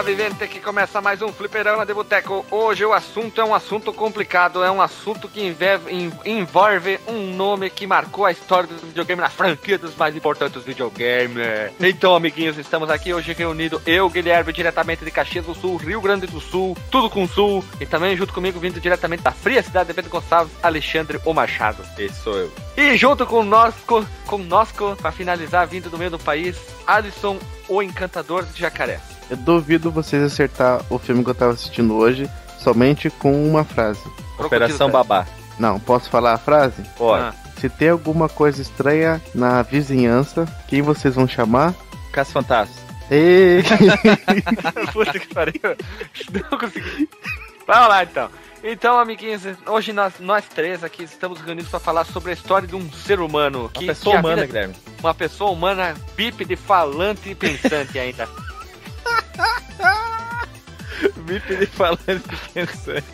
[0.00, 2.46] Chega vivente que começa mais um Fliperama de Boteco.
[2.50, 7.68] Hoje o assunto é um assunto complicado, é um assunto que envolve, envolve um nome
[7.68, 11.46] que marcou a história do videogame na franquia dos mais importantes videogames.
[11.78, 16.26] Então, amiguinhos, estamos aqui hoje reunidos, eu, Guilherme, diretamente de Caxias do Sul, Rio Grande
[16.26, 19.94] do Sul, tudo com Sul, e também junto comigo, vindo diretamente da fria cidade de
[19.94, 21.84] Pedro Gonçalves, Alexandre O Machado.
[21.98, 22.50] Esse sou eu.
[22.74, 26.56] E junto conosco, conosco, para finalizar, vindo do meio do país,
[26.86, 28.98] Alisson, o encantador de jacaré.
[29.30, 32.28] Eu duvido vocês acertar o filme que eu tava assistindo hoje
[32.58, 34.00] somente com uma frase.
[34.38, 35.26] Operação Babá.
[35.58, 36.82] Não, posso falar a frase?
[36.96, 37.22] Pode.
[37.22, 37.34] Ah.
[37.58, 41.74] Se tem alguma coisa estranha na vizinhança, quem vocês vão chamar?
[42.10, 42.74] Caso Fantasma.
[43.10, 43.62] Ei!
[44.92, 45.60] Puta que pariu.
[46.50, 47.08] Não consegui.
[47.66, 48.30] Vamos lá então.
[48.62, 52.76] Então, amiguinhos, hoje nós, nós três aqui estamos reunidos para falar sobre a história de
[52.76, 53.70] um ser humano.
[53.72, 54.74] Que, uma pessoa humana, vida, Guilherme.
[55.00, 58.28] Uma pessoa humana bípede, falante e pensante ainda.
[61.24, 63.04] Bípede falando pensando.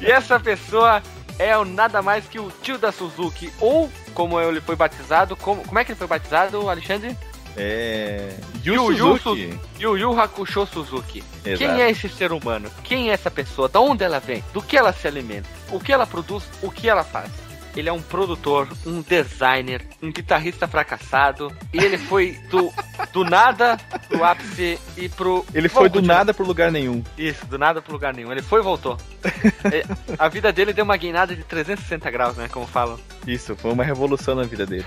[0.00, 1.02] E essa pessoa
[1.38, 5.64] é o nada mais que o tio da Suzuki, ou como ele foi batizado, como,
[5.64, 7.16] como é que ele foi batizado, Alexandre?
[7.56, 8.34] É.
[8.64, 9.60] Yu, Yu Suzuki.
[9.78, 11.22] Yu Yu Hakusho Suzuki.
[11.44, 11.58] Exato.
[11.58, 12.70] Quem é esse ser humano?
[12.82, 13.68] Quem é essa pessoa?
[13.68, 14.42] Da onde ela vem?
[14.52, 15.48] Do que ela se alimenta?
[15.70, 16.44] O que ela produz?
[16.62, 17.30] O que ela faz?
[17.80, 21.52] Ele é um produtor, um designer, um guitarrista fracassado.
[21.72, 22.72] E ele foi do,
[23.12, 23.76] do nada
[24.08, 25.44] pro ápice e pro.
[25.54, 27.02] Ele foi do nada pro lugar nenhum.
[27.16, 28.30] Isso, do nada pro lugar nenhum.
[28.30, 28.96] Ele foi e voltou.
[29.72, 29.82] É,
[30.18, 32.48] a vida dele deu uma guinada de 360 graus, né?
[32.52, 32.98] Como falam.
[33.26, 34.84] Isso, foi uma revolução na vida dele.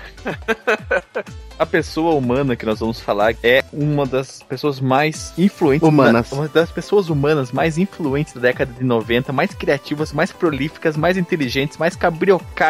[1.58, 5.86] a pessoa humana que nós vamos falar é uma das pessoas mais influentes.
[5.86, 6.30] Humanas.
[6.30, 10.96] Da, uma das pessoas humanas mais influentes da década de 90, mais criativas, mais prolíficas,
[10.96, 11.96] mais inteligentes, mais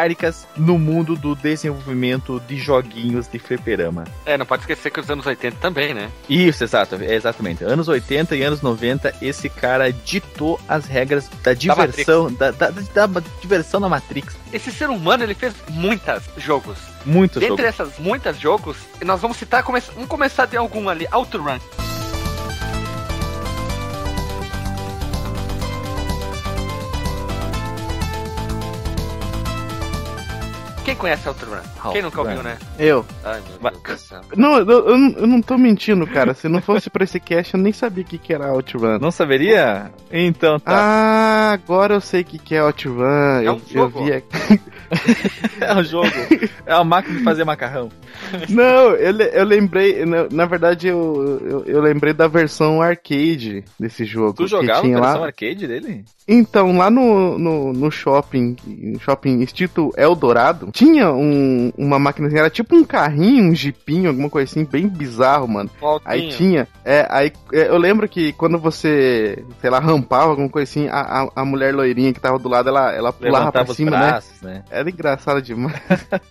[0.09, 4.05] cabriocáricas no mundo do desenvolvimento de joguinhos de fliperama.
[4.25, 6.09] É, não pode esquecer que os anos 80 também, né?
[6.29, 7.63] Isso, exato, é exatamente.
[7.63, 13.05] Anos 80 e anos 90, esse cara ditou as regras da diversão, da, da, da,
[13.05, 14.35] da diversão na Matrix.
[14.51, 16.77] Esse ser humano, ele fez muitos jogos.
[17.05, 17.79] Muitos Dentre jogos.
[17.79, 21.59] essas muitas jogos, nós vamos citar, vamos começar de algum ali, Outrun.
[30.99, 31.57] Conhece Outrun?
[31.91, 32.57] Quem nunca ouviu, né?
[32.77, 33.05] Eu.
[33.23, 34.21] Ai, meu Deus do céu.
[34.35, 36.33] Não, eu, eu, eu não tô mentindo, cara.
[36.33, 38.99] Se não fosse pra esse cast, eu nem sabia o que, que era Outrun.
[38.99, 39.91] Não saberia?
[40.11, 40.71] Então tá.
[40.71, 43.03] Ah, agora eu sei o que, que é Outrun.
[43.03, 43.99] É eu, um jogo.
[43.99, 44.61] eu vi aqui.
[45.61, 46.09] é um jogo.
[46.65, 47.89] É uma máquina de fazer macarrão.
[48.49, 50.05] Não, eu, eu lembrei.
[50.05, 54.33] Na, na verdade, eu, eu, eu, lembrei da versão arcade desse jogo.
[54.33, 55.25] Tu jogava a versão lá...
[55.27, 56.03] arcade dele?
[56.31, 58.55] Então, lá no, no, no shopping,
[58.99, 64.51] shopping Instituto Eldorado, tinha um, uma máquina, era tipo um carrinho, um jipinho, alguma coisa
[64.51, 65.71] assim, bem bizarro, mano.
[65.81, 66.11] Voltinho.
[66.11, 70.69] Aí tinha, é, aí é, eu lembro que quando você, sei lá, rampava, alguma coisa
[70.69, 73.73] assim, a, a, a mulher loirinha que tava do lado, ela, ela pulava Levantava pra
[73.73, 74.53] cima, braços, né?
[74.53, 74.63] né?
[74.69, 75.81] Era engraçado demais.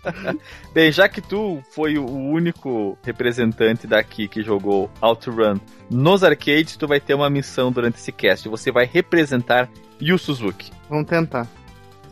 [0.73, 5.59] Bem, já que tu foi o único representante daqui que jogou OutRun
[5.91, 8.49] nos arcades, tu vai ter uma missão durante esse cast.
[8.49, 9.69] Você vai representar
[10.01, 10.73] Yu Suzuki.
[10.89, 11.47] Vamos tentar.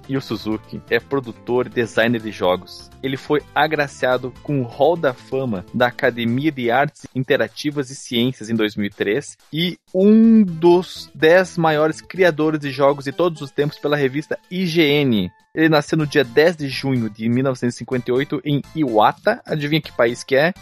[0.09, 2.91] Yu Suzuki é produtor e designer de jogos.
[3.03, 8.49] Ele foi agraciado com o Hall da Fama da Academia de Artes Interativas e Ciências
[8.49, 13.97] em 2003 e um dos 10 maiores criadores de jogos de todos os tempos pela
[13.97, 15.31] revista IGN.
[15.55, 19.41] Ele nasceu no dia 10 de junho de 1958 em Iwata.
[19.47, 20.53] Adivinha que país que é?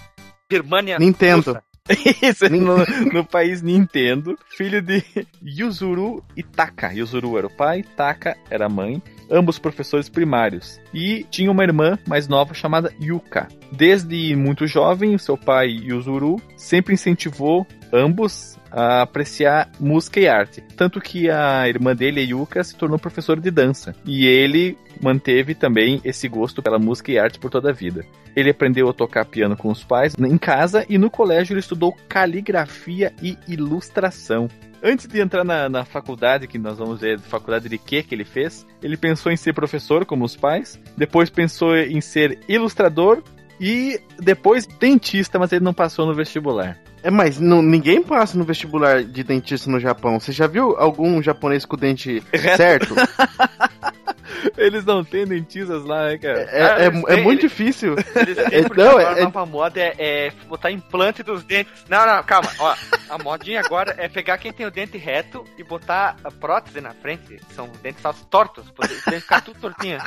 [0.49, 0.99] Birmania.
[0.99, 1.53] Nintendo.
[1.53, 1.74] Russa.
[2.23, 2.79] Isso, no,
[3.13, 5.05] no, país Nintendo, filho de
[5.43, 6.95] Yuzuru e Taka.
[6.95, 10.81] Yuzuru era o pai, Taka era a mãe, ambos professores primários.
[10.93, 13.49] E tinha uma irmã mais nova chamada Yuka.
[13.73, 20.61] Desde muito jovem, seu pai Yuzuru sempre incentivou ambos a apreciar música e arte.
[20.77, 23.95] Tanto que a irmã dele, Yuka, se tornou professora de dança.
[24.05, 28.05] E ele manteve também esse gosto pela música e arte por toda a vida.
[28.35, 31.97] Ele aprendeu a tocar piano com os pais em casa e no colégio ele estudou
[32.09, 34.49] caligrafia e ilustração.
[34.87, 38.25] Antes de entrar na, na faculdade, que nós vamos ver faculdade de quê que ele
[38.25, 43.23] fez, ele pensou em ser professor, como os pais, depois pensou em ser ilustrador,
[43.61, 46.77] E depois dentista, mas ele não passou no vestibular.
[47.03, 50.19] É, mas não, ninguém passa no vestibular de dentista no Japão.
[50.19, 52.23] Você já viu algum japonês com o dente
[52.57, 52.95] certo?
[54.57, 56.41] Eles não têm dentistas lá, né, cara?
[56.51, 57.95] É, é, é, é muito difícil.
[58.15, 61.85] Eles têm porque Não, agora é- a nova moda é, é botar implante dos dentes.
[61.89, 62.51] Não, não, calma.
[62.59, 62.75] Ó,
[63.11, 66.93] a modinha agora é pegar quem tem o dente reto e botar a prótese na
[66.95, 67.41] frente.
[67.55, 68.65] São dentes só tortos.
[68.79, 69.99] Os dentes ficar tudo tortinho.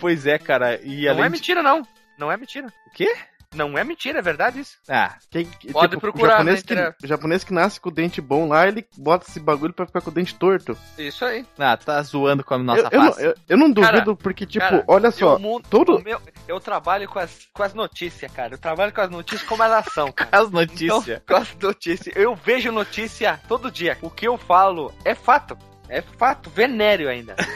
[0.00, 0.80] Pois é, cara.
[0.82, 1.32] E Não além é de...
[1.32, 1.82] mentira, não.
[2.18, 2.68] Não é mentira.
[2.86, 3.14] O quê?
[3.54, 4.76] Não é mentira, é verdade isso.
[4.88, 8.20] Ah, Quem- tipo, Pode procurar, o japonês, né, que, japonês que nasce com o dente
[8.20, 10.76] bom lá, ele bota esse bagulho pra ficar com o dente torto.
[10.98, 11.44] Isso aí.
[11.58, 13.24] ah, tá zoando com a nossa eu, eu, não, face.
[13.24, 16.60] eu, eu não Cara, duvido, porque, tipo, Cara, olha só, eu, mundo- todo- meu- eu
[16.60, 18.54] trabalho com as, com as notícias, cara.
[18.54, 20.30] Eu trabalho com as notícias como elas são, cara.
[20.32, 21.08] As notícias.
[21.08, 22.16] Então, com as notícias.
[22.16, 23.96] Eu vejo notícia todo dia.
[24.02, 25.56] O que eu falo é fato.
[25.88, 27.34] É fato, venéreo ainda.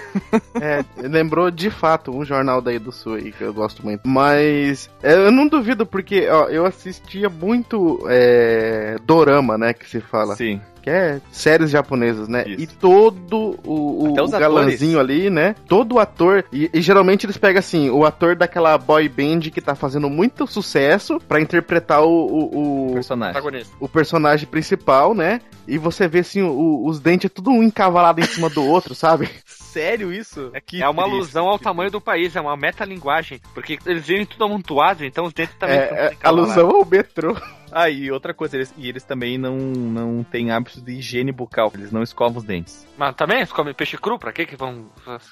[0.61, 4.07] É, lembrou de fato um jornal daí do Sul aí, que eu gosto muito.
[4.07, 9.73] Mas é, eu não duvido, porque ó, eu assistia muito é, Dorama, né?
[9.73, 10.35] Que se fala.
[10.35, 10.61] Sim.
[10.83, 12.45] Que é séries japonesas, né?
[12.47, 12.63] Isso.
[12.63, 15.55] E todo o, o, o galãzinho ali, né?
[15.69, 16.45] Todo ator.
[16.53, 20.47] E, e geralmente eles pegam assim, o ator daquela boy band que tá fazendo muito
[20.47, 23.33] sucesso pra interpretar o, o, o, Personagem.
[23.35, 23.77] Protagonista.
[23.79, 25.41] o personagem principal, né?
[25.69, 29.29] E você vê assim, o- os dentes tudo um encavalado em cima do outro, sabe?
[29.73, 30.51] Sério isso?
[30.75, 33.41] é uma alusão ao tamanho do país, é uma metalinguagem.
[33.55, 36.57] Porque eles vivem tudo amontoado, então os dentes também É, são é encavalados.
[36.57, 37.37] alusão ao metrô.
[37.73, 41.71] Ah, e outra coisa, eles, e eles também não, não têm hábitos de higiene bucal.
[41.73, 42.85] Eles não escovam os dentes.
[42.99, 44.87] Mas também eles comem peixe cru, pra quê que vão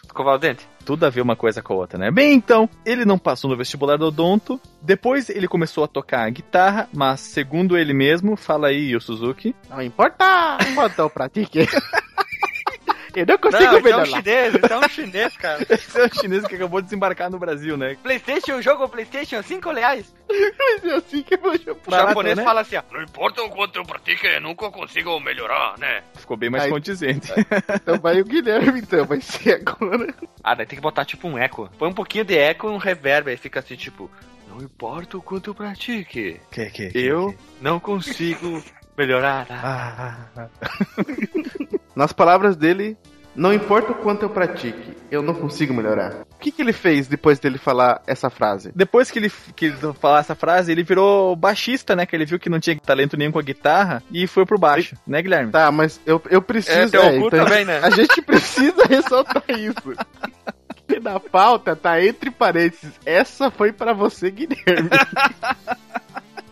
[0.05, 0.65] escovar o dente?
[0.85, 2.13] Tudo a ver uma coisa com a outra, né?
[2.13, 4.61] Bem, então, ele não passou no vestibular do odonto.
[4.81, 9.83] Depois ele começou a tocar guitarra, mas segundo ele mesmo, fala aí, o Suzuki, Não
[9.83, 11.67] importa quanto eu pratique.
[13.15, 15.67] eu não consigo Não, então é um chinês, então é um chinês, cara.
[15.71, 17.97] esse é o chinês que acabou de desembarcar no Brasil, né?
[18.03, 20.15] Playstation, o jogo Playstation, 5 reais.
[20.29, 22.45] Mas é assim que eu vou O japonês né?
[22.45, 22.83] fala assim, ó.
[22.93, 26.03] Não importa o quanto eu pratique, eu nunca consigo melhorar, né?
[26.15, 27.33] Ficou bem mais Aí- condizente.
[27.75, 30.15] Então vai o Guilherme, então, vai ser agora.
[30.45, 31.71] Ah, daí tem que botar tipo um eco.
[31.79, 34.11] Põe um pouquinho de eco e um reverb, aí fica assim, tipo...
[34.49, 38.63] Não importa o quanto eu pratique, Que, que, eu não consigo
[38.97, 39.47] melhorar.
[39.51, 40.49] Ah,
[41.99, 42.97] Nas palavras dele,
[43.35, 46.23] não importa o quanto eu pratique, eu não consigo melhorar.
[46.31, 48.71] O que, que ele fez depois dele falar essa frase?
[48.73, 52.07] Depois que ele, que ele falar essa frase, ele virou baixista, né?
[52.07, 54.95] Que ele viu que não tinha talento nenhum com a guitarra e foi pro baixo,
[55.05, 55.51] né, Guilherme?
[55.51, 56.97] Tá, mas eu, eu preciso.
[56.97, 57.81] É, é, então, também, né?
[57.83, 59.93] A gente precisa ressaltar isso.
[60.91, 62.99] E na pauta tá entre parênteses.
[63.05, 64.89] Essa foi pra você, Guilherme.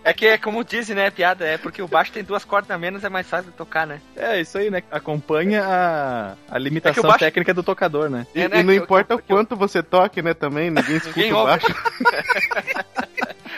[0.09, 2.79] É que é como dizem, né, piada, é porque o baixo tem duas cordas a
[2.79, 4.01] menos, é mais fácil de tocar, né?
[4.15, 4.81] É, isso aí, né?
[4.89, 8.25] Acompanha a, a limitação baixo- técnica do tocador, né?
[8.33, 10.97] E, É, né, e não que- importa o que- quanto você toque, né, também, ninguém
[10.99, 11.67] escuta Ninguém o baixo.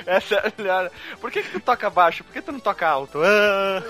[0.06, 0.90] Essa é a melhor.
[1.20, 2.24] Por que, que tu toca baixo?
[2.24, 3.20] Por que tu não toca alto?
[3.22, 3.82] Ah,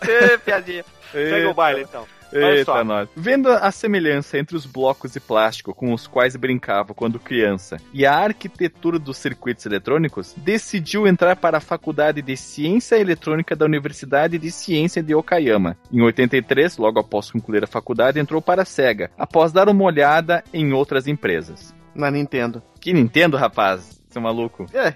[0.44, 0.84] piadinha.
[1.12, 2.06] Segue o baile, então.
[2.32, 3.08] Eita, nós.
[3.14, 8.04] Vendo a semelhança entre os blocos de plástico com os quais brincava quando criança e
[8.04, 14.38] a arquitetura dos circuitos eletrônicos, decidiu entrar para a Faculdade de Ciência Eletrônica da Universidade
[14.38, 15.76] de Ciência de Okayama.
[15.92, 20.42] Em 83, logo após concluir a faculdade, entrou para a SEGA, após dar uma olhada
[20.52, 21.74] em outras empresas.
[21.94, 22.62] Na Nintendo.
[22.80, 24.00] Que Nintendo, rapaz?
[24.10, 24.66] Seu maluco.
[24.74, 24.94] É.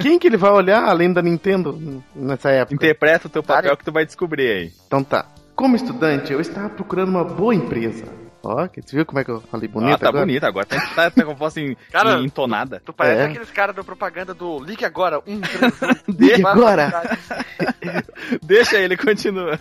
[0.00, 2.74] Quem que ele vai olhar além da Nintendo nessa época?
[2.74, 3.76] Interpreta o teu papel Cara.
[3.76, 4.72] que tu vai descobrir aí.
[4.86, 5.26] Então tá.
[5.60, 8.06] Como estudante, eu estava procurando uma boa empresa.
[8.42, 10.24] Ó, que- você viu como é que eu falei bonito ah, tá agora?
[10.24, 10.64] bonito agora.
[10.64, 12.80] Tá, tá, tá com a voz em- Cara, entonada.
[12.82, 13.24] Tu parece É.
[13.26, 16.12] aqueles caras da propaganda do Ligue Agora, um, três, um.
[16.18, 16.90] Ligue agora!
[18.42, 19.60] Deixa ele, continua.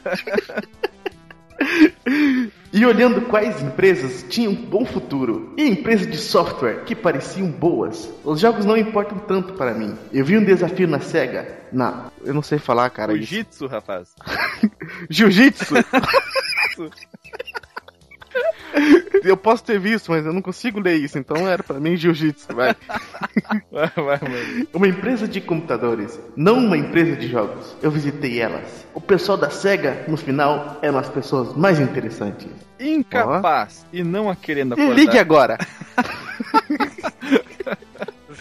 [2.72, 8.08] E olhando quais empresas tinham um bom futuro e empresas de software que pareciam boas.
[8.24, 9.98] Os jogos não importam tanto para mim.
[10.14, 11.48] Eu vi um desafio na SEGA.
[11.72, 13.16] Na, eu não sei falar, cara.
[13.16, 14.14] Jiu-jitsu, rapaz.
[15.10, 15.74] Jiu-jitsu.
[19.24, 22.54] eu posso ter visto, mas eu não consigo ler isso, então era pra mim jiu-jitsu,
[22.54, 22.76] vai.
[23.72, 24.68] Vai, vai, mano.
[24.74, 27.76] Uma empresa de computadores, não uma empresa de jogos.
[27.82, 28.86] Eu visitei elas.
[28.94, 32.48] O pessoal da SEGA, no final, eram as pessoas mais interessantes.
[32.80, 34.96] Incapaz e não a querendo E acordar.
[34.96, 35.58] ligue agora.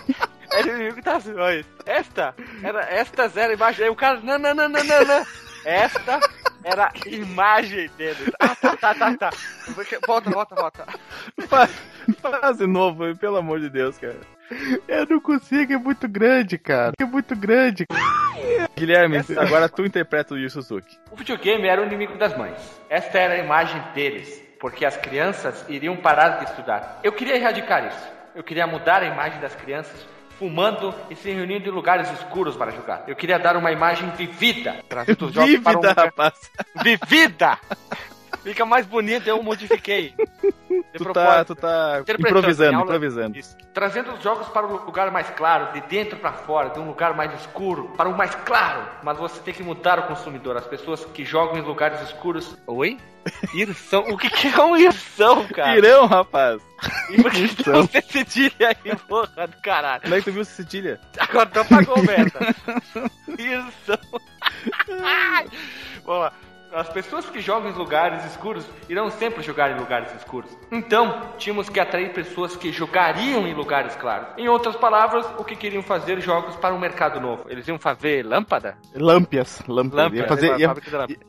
[0.52, 1.66] era o inimigo das mães.
[1.86, 3.86] Esta era, estas era a imagem.
[3.86, 5.26] Aí o cara, não, não, não, não, não, não.
[5.66, 6.20] Esta
[6.64, 8.34] era a imagem dele.
[8.40, 9.30] Ah, tá, tá, tá, tá.
[10.08, 10.86] Volta, volta, volta.
[11.48, 11.72] Faz,
[12.22, 14.20] faz de novo, pelo amor de Deus, cara.
[14.88, 16.94] Eu não consigo, é muito grande, cara.
[17.00, 17.86] É muito grande.
[18.76, 19.42] Guilherme, Essa...
[19.42, 20.98] agora tu interpreta o Yu Suzuki.
[21.12, 22.58] O videogame era o inimigo das mães.
[22.90, 27.00] Esta era a imagem deles, porque as crianças iriam parar de estudar.
[27.04, 28.08] Eu queria erradicar isso.
[28.36, 30.06] Eu queria mudar a imagem das crianças
[30.38, 33.04] fumando e se reunindo em lugares escuros para jogar.
[33.08, 34.78] Eu queria dar uma imagem vivida.
[34.88, 35.96] Trazendo os jogos para um lugar...
[35.96, 36.52] rapaz.
[36.84, 37.58] Vivida!
[38.44, 40.14] Fica mais bonito, eu modifiquei.
[40.94, 43.38] Tu tá, tu tá improvisando, aula, improvisando.
[43.38, 43.58] Isso.
[43.74, 47.16] Trazendo os jogos para um lugar mais claro, de dentro para fora, de um lugar
[47.16, 48.88] mais escuro para um mais claro.
[49.04, 50.58] Mas você tem que mudar o consumidor.
[50.58, 52.56] As pessoas que jogam em lugares escuros.
[52.68, 52.98] Oi?
[53.54, 54.02] Irsão?
[54.10, 55.78] O que, que é um irsão, cara?
[55.78, 56.62] Irão, rapaz.
[57.10, 60.02] E por que tu você cedilha aí, porra do caralho?
[60.04, 61.00] Como é que tu viu cedilha?
[61.18, 62.56] Agora tu apagou, Meta.
[63.38, 64.22] irsão.
[66.06, 66.34] Vamos lá.
[66.72, 70.52] As pessoas que jogam em lugares escuros irão sempre jogar em lugares escuros.
[70.72, 74.28] Então, tínhamos que atrair pessoas que jogariam em lugares claros.
[74.38, 77.46] Em outras palavras, o que queriam fazer jogos para um mercado novo?
[77.50, 78.78] Eles iam fazer lâmpada?
[78.94, 79.64] Lâmpias.
[79.68, 80.14] Lâmpias.
[80.14, 80.76] Ia fazer, ia,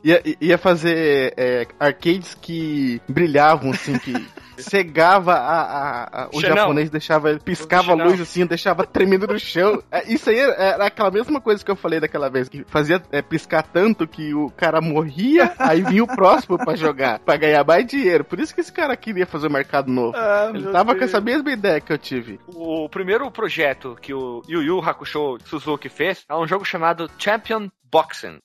[0.03, 4.13] ia, ia fazer é, arcades que brilhavam, assim, que
[4.69, 6.55] cegava a, a, a o Xenão.
[6.57, 9.81] japonês, deixava, piscava a luz assim, deixava tremendo no chão.
[9.91, 13.21] É, isso aí era aquela mesma coisa que eu falei daquela vez, que fazia é,
[13.21, 17.85] piscar tanto que o cara morria, aí vinha o próximo para jogar, para ganhar mais
[17.85, 18.23] dinheiro.
[18.23, 20.15] Por isso que esse cara queria fazer o mercado novo.
[20.15, 20.97] Ah, Ele tava Deus.
[20.99, 22.39] com essa mesma ideia que eu tive.
[22.47, 27.69] O primeiro projeto que o Yu Yu Hakusho Suzuki fez é um jogo chamado Champion
[27.91, 28.39] Boxing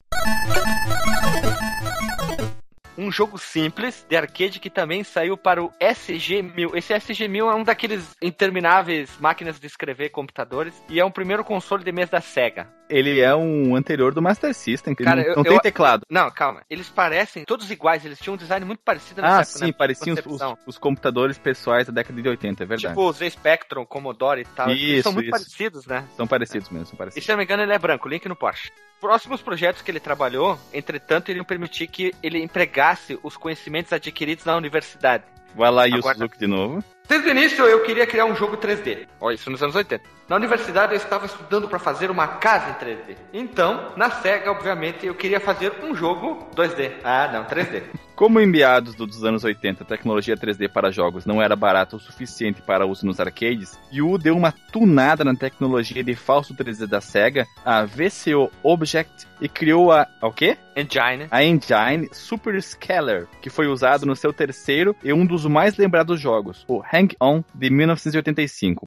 [2.98, 6.74] um jogo simples de arcade que também saiu para o SG-1000.
[6.74, 11.84] Esse SG-1000 é um daqueles intermináveis máquinas de escrever computadores e é um primeiro console
[11.84, 12.68] de mesa da Sega.
[12.88, 16.06] Ele é um anterior do Master System, que Cara, não, eu, não tem eu, teclado.
[16.10, 16.62] Não, calma.
[16.70, 19.72] Eles parecem todos iguais, eles tinham um design muito parecido Ah, época, sim, né?
[19.72, 22.94] pareciam os, os, os, computadores pessoais da década de 80, é verdade.
[22.94, 24.70] Tipo o Z Spectrum, Commodore e tal.
[24.70, 25.32] Isso, eles são muito isso.
[25.32, 26.04] parecidos, né?
[26.16, 27.22] São parecidos mesmo, são parecidos.
[27.22, 28.70] E se não me engano, ele é branco, link no Porsche.
[29.00, 34.56] Próximos projetos que ele trabalhou, entretanto, iriam permitir que ele empregasse os conhecimentos adquiridos na
[34.56, 35.24] universidade.
[35.54, 36.84] Vai lá, Yu Suzuki de novo.
[37.08, 39.06] Desde o início eu queria criar um jogo 3D.
[39.20, 40.15] Olha, isso nos anos 80.
[40.28, 43.16] Na universidade eu estava estudando para fazer uma casa em 3D.
[43.32, 46.94] Então, na SEGA, obviamente, eu queria fazer um jogo 2D.
[47.04, 47.84] Ah, não, 3D.
[48.16, 52.00] Como em meados dos anos 80 a tecnologia 3D para jogos não era barata o
[52.00, 57.00] suficiente para uso nos arcades, Yu deu uma tunada na tecnologia de falso 3D da
[57.00, 60.56] SEGA, a VCO Object, e criou a, a o quê?
[60.74, 61.28] Engine.
[61.30, 66.18] A Engine Super Scalar, que foi usado no seu terceiro e um dos mais lembrados
[66.18, 68.86] jogos, o Hang On de 1985.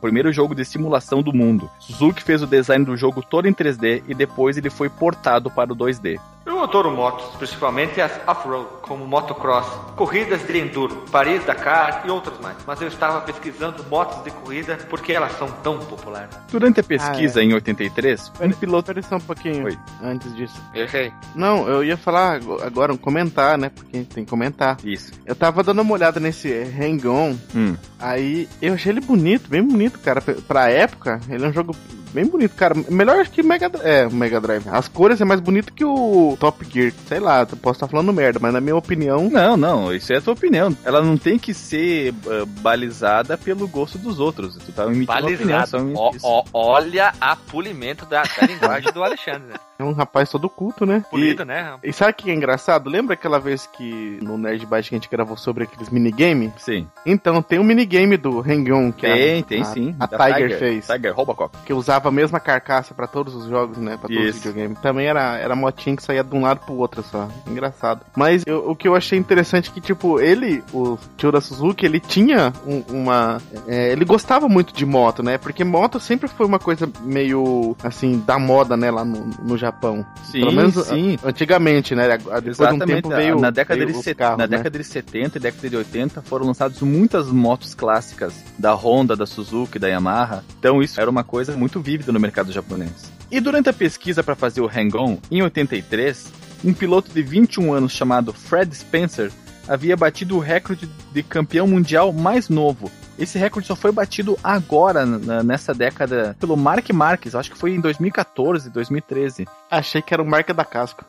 [0.00, 1.70] Primeiro jogo de simulação do mundo.
[1.78, 5.72] Suzuki fez o design do jogo todo em 3D e depois ele foi portado para
[5.72, 6.18] o 2D.
[6.60, 12.38] Eu adoro motos, principalmente as off-road, como motocross, corridas de enduro, Paris, Dakar e outras
[12.38, 12.58] mais.
[12.66, 16.36] Mas eu estava pesquisando motos de corrida porque elas são tão populares.
[16.52, 17.46] Durante a pesquisa ah, é.
[17.46, 18.90] em 83, um piloto...
[18.90, 19.78] Espera só um pouquinho Oi.
[20.02, 20.62] antes disso.
[20.74, 21.10] Errei.
[21.34, 23.70] Não, eu ia falar agora um comentar, né?
[23.70, 24.76] Porque a gente tem que comentar.
[24.84, 25.12] Isso.
[25.24, 27.74] Eu tava dando uma olhada nesse Hang-On, hum.
[27.98, 30.20] aí eu achei ele bonito, bem bonito, cara.
[30.20, 31.74] Pra época, ele é um jogo
[32.12, 32.74] bem bonito, cara.
[32.88, 34.68] Melhor que Mega, é, Mega Drive.
[34.68, 36.92] As cores é mais bonito que o Top Gear.
[37.06, 39.28] Sei lá, posso estar falando merda, mas na minha opinião.
[39.30, 40.76] Não, não, isso é a tua opinião.
[40.84, 44.56] Ela não tem que ser uh, balizada pelo gosto dos outros.
[44.56, 45.78] Tu tá emitindo Balizada.
[45.78, 49.58] Opinião, ó, ó, olha a polimento da, da linguagem do Alexandre.
[49.80, 51.02] É um rapaz todo culto, né?
[51.10, 51.74] Polido, E, né?
[51.82, 52.90] e sabe o que é engraçado?
[52.90, 56.52] Lembra aquela vez que no Nerd Byte que a gente gravou sobre aqueles minigame?
[56.58, 56.86] Sim.
[57.06, 59.96] Então, tem um minigame do Hang-On que Tem, a, tem a, sim.
[59.98, 60.86] a Da Tiger, fez.
[60.86, 61.56] Tiger Robocop.
[61.64, 63.96] Que usava a mesma carcaça pra todos os jogos, né?
[63.96, 64.48] Pra todos os Isso.
[64.48, 64.78] videogames.
[64.80, 67.26] Também era, era motinha que saía de um lado pro outro só.
[67.46, 68.02] Engraçado.
[68.14, 71.86] Mas eu- o que eu achei interessante é que, tipo, ele, o tio da Suzuki,
[71.86, 73.40] ele tinha um- uma.
[73.66, 75.38] é, ele gostava muito de moto, né?
[75.38, 78.90] Porque moto sempre foi uma coisa meio, assim, da moda, né?
[78.90, 79.69] Lá no, no Japão.
[80.24, 81.18] Sim, Pelo menos sim.
[81.24, 82.16] antigamente, né?
[82.18, 82.86] Depois de um Exatamente.
[83.02, 83.38] tempo veio.
[83.40, 84.56] na década, veio de, set- carros, na né?
[84.56, 89.26] década de 70 e década de 80 foram lançadas muitas motos clássicas da Honda, da
[89.26, 90.44] Suzuki, da Yamaha.
[90.58, 93.10] Então isso era uma coisa muito vívida no mercado japonês.
[93.30, 96.32] E durante a pesquisa para fazer o Hang-On, em 83,
[96.64, 99.30] um piloto de 21 anos chamado Fred Spencer
[99.68, 102.90] havia batido o recorde de campeão mundial mais novo.
[103.20, 107.80] Esse recorde só foi batido agora, nessa década, pelo Mark Marques, acho que foi em
[107.80, 109.46] 2014, 2013.
[109.70, 111.04] Achei que era o marca da casco.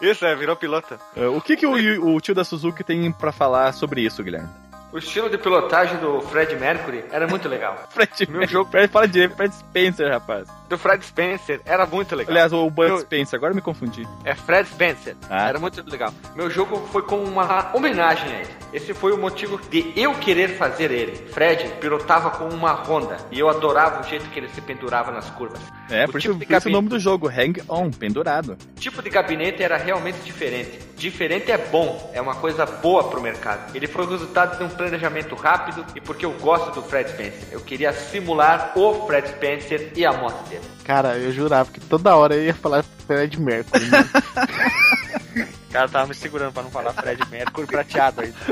[0.00, 0.98] Isso, é, virou piloto.
[1.16, 4.48] É, O que, que o, o tio da Suzuki tem pra falar sobre isso, Guilherme?
[4.92, 7.76] O estilo de pilotagem do Fred Mercury era muito legal.
[7.90, 10.48] Fred, Meu jogo- Fred, fala direito, Fred Spencer, rapaz.
[10.68, 12.30] Do Fred Spencer era muito legal.
[12.32, 14.06] Aliás, o Bud Eu- Spencer, agora me confundi.
[14.24, 15.16] É Fred Spencer.
[15.28, 15.48] Ah.
[15.48, 16.12] Era muito legal.
[16.34, 18.50] Meu jogo foi com uma homenagem a ele.
[18.72, 21.16] Esse foi o motivo de eu querer fazer ele.
[21.32, 25.28] Fred pilotava com uma Honda e eu adorava o jeito que ele se pendurava nas
[25.30, 25.60] curvas.
[25.90, 28.56] É, O por tipo isso, por isso o gabinete- nome do jogo, Hang On, pendurado.
[28.76, 30.78] O tipo de gabinete era realmente diferente.
[31.00, 33.74] Diferente é bom, é uma coisa boa pro mercado.
[33.74, 37.48] Ele foi o resultado de um planejamento rápido e porque eu gosto do Fred Spencer.
[37.50, 40.60] Eu queria simular o Fred Spencer e a moto dele.
[40.84, 43.86] Cara, eu jurava que toda hora eu ia falar Fred Mercury.
[43.86, 44.04] né?
[45.70, 48.34] O cara tava me segurando pra não falar Fred Mercury prateado aí.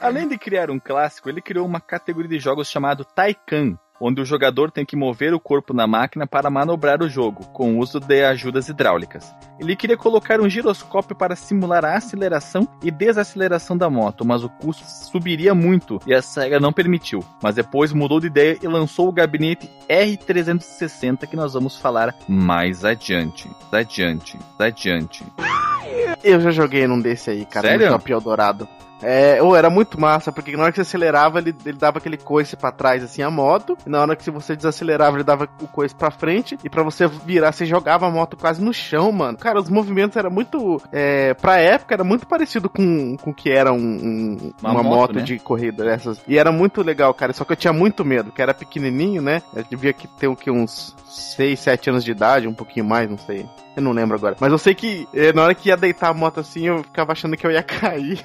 [0.00, 4.24] Além de criar um clássico, ele criou uma categoria de jogos chamado Taikan, onde o
[4.24, 8.00] jogador tem que mover o corpo na máquina para manobrar o jogo, com o uso
[8.00, 9.34] de ajudas hidráulicas.
[9.58, 14.48] Ele queria colocar um giroscópio para simular a aceleração e desaceleração da moto, mas o
[14.48, 17.22] custo subiria muito e a SEGA não permitiu.
[17.42, 22.84] Mas depois mudou de ideia e lançou o gabinete R360 que nós vamos falar mais
[22.84, 23.50] adiante.
[23.70, 25.24] Adiante, adiante.
[26.22, 27.86] Eu já joguei num desse aí, cara, Sério?
[27.86, 28.68] no Shopping Eldorado.
[29.02, 32.16] É, ou era muito massa, porque na hora que você acelerava, ele, ele dava aquele
[32.16, 33.76] coice pra trás, assim, a moto.
[33.86, 36.58] E na hora que você desacelerava, ele dava o coice pra frente.
[36.62, 39.38] E pra você virar, você jogava a moto quase no chão, mano.
[39.38, 40.80] Cara, os movimentos eram muito.
[40.92, 44.82] É, pra época, era muito parecido com com o que era um, um- Uma uma,
[44.82, 45.22] moto, moto, né?
[45.22, 46.20] de corrida dessas.
[46.28, 47.32] E era muito legal, cara.
[47.32, 49.42] Só que eu tinha muito medo, que era pequenininho, né?
[49.54, 53.18] Eu devia ter o que, uns 6, 7 anos de idade, um pouquinho mais, não
[53.18, 53.46] sei.
[53.76, 54.36] Eu não lembro agora.
[54.40, 57.12] Mas eu sei que eh, na hora que ia deitar a moto assim, eu ficava
[57.12, 58.20] achando que eu ia cair.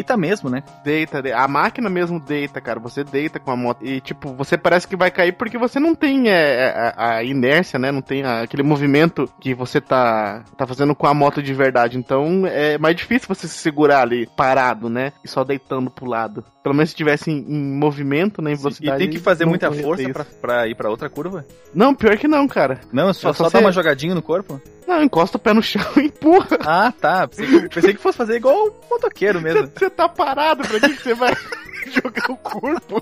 [0.00, 0.62] Deita mesmo, né?
[0.82, 2.80] Deita, de- a máquina mesmo deita, cara.
[2.80, 3.84] Você deita com a moto.
[3.84, 7.78] E, tipo, você parece que vai cair porque você não tem é, a, a inércia,
[7.78, 7.92] né?
[7.92, 11.98] Não tem a- aquele movimento que você tá, tá fazendo com a moto de verdade.
[11.98, 15.12] Então é mais difícil você se segurar ali parado, né?
[15.24, 16.42] E só deitando pro lado.
[16.62, 18.50] Pelo menos se tivesse em, em movimento, né?
[18.50, 18.98] Em E velocidade.
[18.98, 21.44] tem que fazer muita força pra, pra ir pra outra curva?
[21.74, 22.80] Não, pior que não, cara.
[22.92, 24.60] Não, é só, É só só dar uma jogadinha no corpo?
[24.86, 26.58] Não, encosta o pé no chão e empurra.
[26.66, 27.28] Ah, tá.
[27.28, 29.68] Pensei que, pensei que fosse fazer igual o motoqueiro mesmo.
[29.76, 31.32] Você tá parado, pra que que você vai
[31.92, 33.00] jogar o corpo?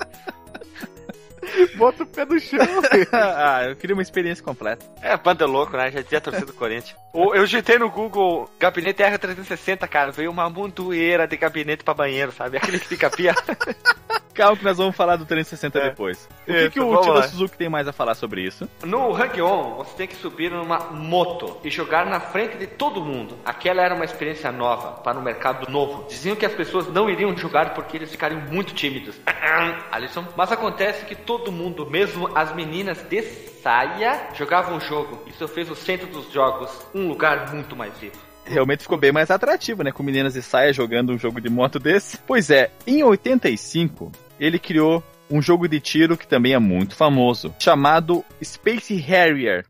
[1.77, 2.59] Bota o pé no chão.
[3.13, 4.85] ah, eu queria uma experiência completa.
[5.01, 5.91] É, banda louco, né?
[5.91, 6.95] Já tinha torcido do Corinthians.
[7.13, 10.13] O- Eu digitei no Google gabinete R360, cara.
[10.13, 12.59] Veio uma montoeira de gabinete pra banheiro, sabe?
[12.59, 13.35] Aquele que fica pia.
[14.39, 15.89] Calma que nós vamos falar do 360 É.
[15.91, 16.29] depois.
[16.43, 17.29] O que, Isso, que o vamos tio da lá.
[17.29, 18.69] Suzuki tem mais a falar sobre isso?
[18.85, 23.37] No Hang-On, você tem que subir numa moto e jogar na frente de todo mundo.
[23.45, 26.07] Aquela era uma experiência nova, para um mercado novo.
[26.09, 29.17] Diziam que as pessoas não iriam jogar porque eles ficariam muito tímidos.
[29.91, 30.25] Alisson.
[30.37, 35.21] Mas acontece que todo mundo, mesmo as meninas de saia, jogavam o jogo.
[35.27, 38.17] Isso fez o centro dos jogos um lugar muito mais vivo.
[38.45, 39.93] Realmente ficou bem mais atrativo, né?
[39.93, 42.17] Com meninas de saia jogando um jogo de moto desse.
[42.27, 47.55] Pois é, em 85, ele criou um jogo de tiro que também é muito famoso,
[47.59, 49.65] chamado Space Harrier.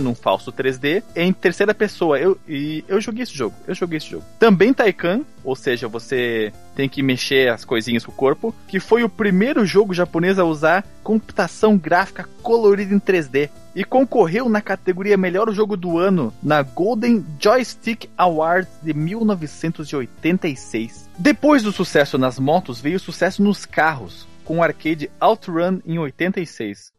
[0.00, 2.18] Num falso 3D, é em terceira pessoa.
[2.18, 4.24] Eu, e eu joguei esse jogo, eu joguei esse jogo.
[4.38, 9.04] Também Taikan, ou seja, você tem que mexer as coisinhas com o corpo, que foi
[9.04, 15.16] o primeiro jogo japonês a usar computação gráfica colorida em 3D e concorreu na categoria
[15.16, 21.10] Melhor Jogo do Ano na Golden Joystick Awards de 1986.
[21.18, 25.98] Depois do sucesso nas motos, veio o sucesso nos carros, com o arcade OutRun em
[25.98, 26.94] 86.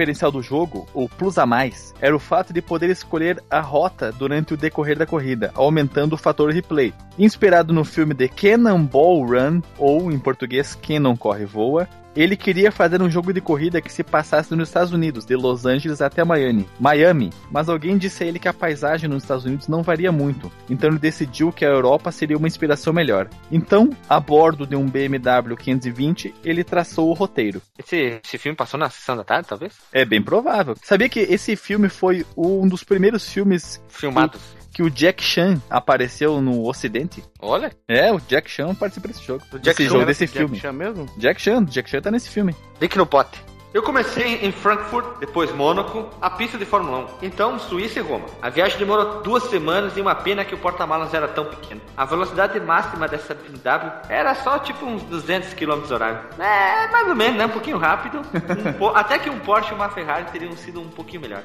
[0.00, 4.10] Diferencial do jogo, o plus a mais, era o fato de poder escolher a rota
[4.10, 6.94] durante o decorrer da corrida, aumentando o fator replay.
[7.18, 11.86] Inspirado no filme The Cannonball Run, ou em português Cannon Corre Voa,
[12.20, 15.64] ele queria fazer um jogo de corrida que se passasse nos Estados Unidos, de Los
[15.64, 16.68] Angeles até Miami.
[16.78, 20.52] Miami, mas alguém disse a ele que a paisagem nos Estados Unidos não varia muito,
[20.68, 23.28] então ele decidiu que a Europa seria uma inspiração melhor.
[23.50, 27.62] Então, a bordo de um BMW 520, ele traçou o roteiro.
[27.78, 29.74] Esse, esse filme passou na sessão da tarde, talvez?
[29.92, 30.74] É bem provável.
[30.82, 36.40] Sabia que esse filme foi um dos primeiros filmes filmados que o Jack Chan apareceu
[36.40, 37.22] no Ocidente.
[37.40, 37.72] Olha.
[37.88, 39.42] É, o Jack Chan participa desse jogo.
[39.52, 40.58] O Jack desse Chan jogo, desse Jack filme.
[40.60, 41.06] Chan mesmo?
[41.18, 42.54] Jack Chan, Jack Chan tá nesse filme.
[42.80, 43.42] Link no pote.
[43.72, 47.26] Eu comecei em Frankfurt, depois Mônaco, a pista de Fórmula 1.
[47.26, 48.26] Então, Suíça e Roma.
[48.42, 51.80] A viagem demorou duas semanas e uma pena que o porta-malas era tão pequeno.
[51.96, 56.18] A velocidade máxima dessa BMW era só tipo uns 200 km horário.
[56.36, 57.46] É, mais ou menos, né?
[57.46, 58.18] Um pouquinho rápido.
[58.18, 61.44] Um po- Até que um Porsche e uma Ferrari teriam sido um pouquinho melhor.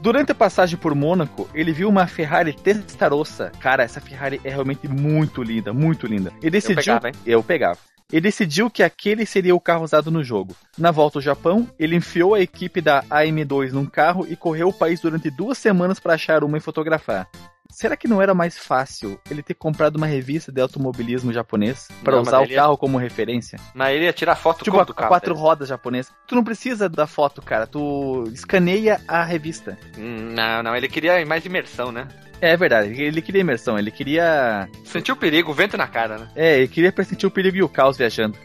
[0.00, 3.50] Durante a passagem por Mônaco, ele viu uma Ferrari Testarossa.
[3.58, 6.32] Cara, essa Ferrari é realmente muito linda, muito linda.
[6.40, 6.76] Ele decidiu.
[6.76, 7.14] pegava, hein?
[7.26, 7.78] Eu pegava.
[8.10, 10.56] Ele decidiu que aquele seria o carro usado no jogo.
[10.78, 14.72] Na volta ao Japão, ele enfiou a equipe da AM2 num carro e correu o
[14.72, 17.28] país durante duas semanas para achar uma e fotografar.
[17.70, 22.18] Será que não era mais fácil ele ter comprado uma revista de automobilismo japonês para
[22.20, 23.58] usar o ele ia- carro como referência?
[23.74, 25.08] Mas ele ia tirar foto Tipo a, do carro.
[25.08, 25.44] quatro dele.
[25.46, 26.10] rodas japonesa.
[26.26, 27.66] Tu não precisa da foto, cara.
[27.66, 29.78] Tu escaneia a revista.
[29.96, 32.08] Hum, Não, não, ele queria mais imersão, né?
[32.40, 34.68] É verdade, ele queria imersão, ele queria.
[34.84, 36.28] Sentiu o perigo, o vento na cara, né?
[36.36, 38.38] É, ele queria pressentir o perigo e o caos viajando.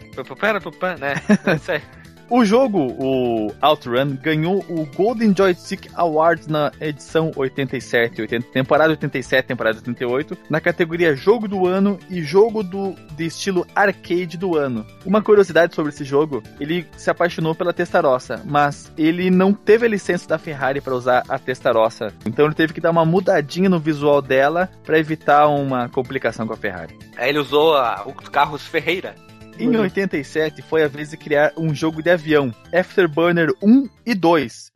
[0.61, 1.13] Pupã, né?
[1.47, 1.81] É Isso aí.
[2.29, 9.45] O jogo, o Outrun, ganhou o Golden Joystick Awards na edição 87, 80, temporada 87,
[9.47, 14.83] temporada 88, na categoria Jogo do Ano e Jogo do, de estilo arcade do ano.
[15.05, 19.89] Uma curiosidade sobre esse jogo, ele se apaixonou pela Testarossa, mas ele não teve a
[19.89, 23.79] licença da Ferrari para usar a Testarossa, então ele teve que dar uma mudadinha no
[23.79, 26.97] visual dela para evitar uma complicação com a Ferrari.
[27.15, 29.13] Aí ele usou a- os carros Ferreira.
[29.59, 34.71] Em 87 foi a vez de criar um jogo de avião, Afterburner 1 e 2.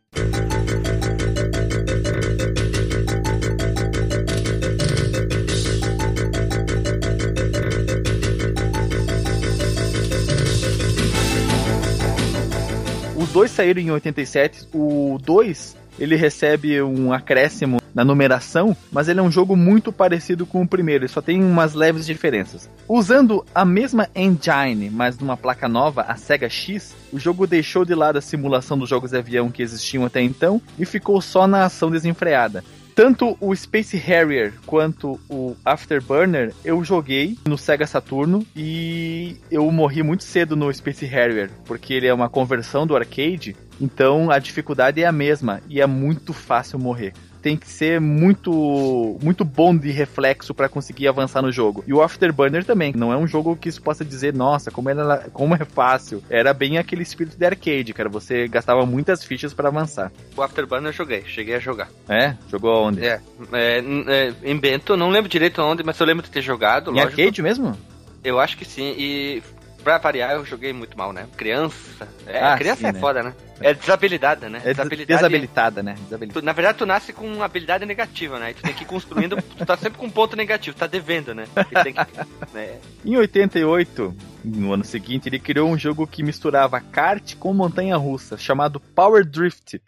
[13.16, 14.68] Os dois saíram em 87.
[14.74, 20.46] O 2 ele recebe um acréscimo na numeração, mas ele é um jogo muito parecido
[20.46, 22.70] com o primeiro, ele só tem umas leves diferenças.
[22.88, 27.96] Usando a mesma engine, mas numa placa nova, a Sega X, o jogo deixou de
[27.96, 31.66] lado a simulação dos jogos de avião que existiam até então e ficou só na
[31.66, 32.64] ação desenfreada.
[32.98, 40.02] Tanto o Space Harrier quanto o Afterburner eu joguei no Sega Saturno e eu morri
[40.02, 45.02] muito cedo no Space Harrier, porque ele é uma conversão do arcade, então a dificuldade
[45.02, 47.13] é a mesma e é muito fácil morrer.
[47.42, 51.84] Tem que ser muito muito bom de reflexo para conseguir avançar no jogo.
[51.88, 55.30] E o Afterburner também, não é um jogo que se possa dizer, nossa, como, era,
[55.32, 56.22] como é fácil.
[56.30, 58.10] Era bem aquele espírito de arcade, cara.
[58.10, 60.12] Você gastava muitas fichas para avançar.
[60.36, 61.90] O Afterburner eu joguei, cheguei a jogar.
[62.10, 62.36] É?
[62.50, 63.06] Jogou onde?
[63.06, 63.22] É,
[63.54, 66.96] é, é, em Bento, não lembro direito onde, mas eu lembro de ter jogado, Em
[66.96, 67.22] lógico.
[67.22, 67.78] arcade mesmo?
[68.24, 69.42] Eu acho que sim, e
[69.84, 71.28] pra variar eu joguei muito mal, né?
[71.38, 72.08] Criança.
[72.26, 73.00] É, Ah, criança sim, é né?
[73.00, 73.34] foda, né?
[73.60, 74.62] É desabilidade, né?
[74.63, 75.96] É des- desabilitada, né?
[76.04, 76.42] Desabilitada.
[76.42, 78.52] Tu- na verdade, tu nasce com uma habilidade negativa, né?
[78.52, 81.34] E tu tem que ir construindo, tu tá sempre com um ponto negativo, tá devendo,
[81.34, 81.46] né?
[81.56, 82.78] Que, né?
[83.04, 88.38] Em 88, no ano seguinte, ele criou um jogo que misturava kart com montanha russa,
[88.38, 89.82] chamado Power Drift.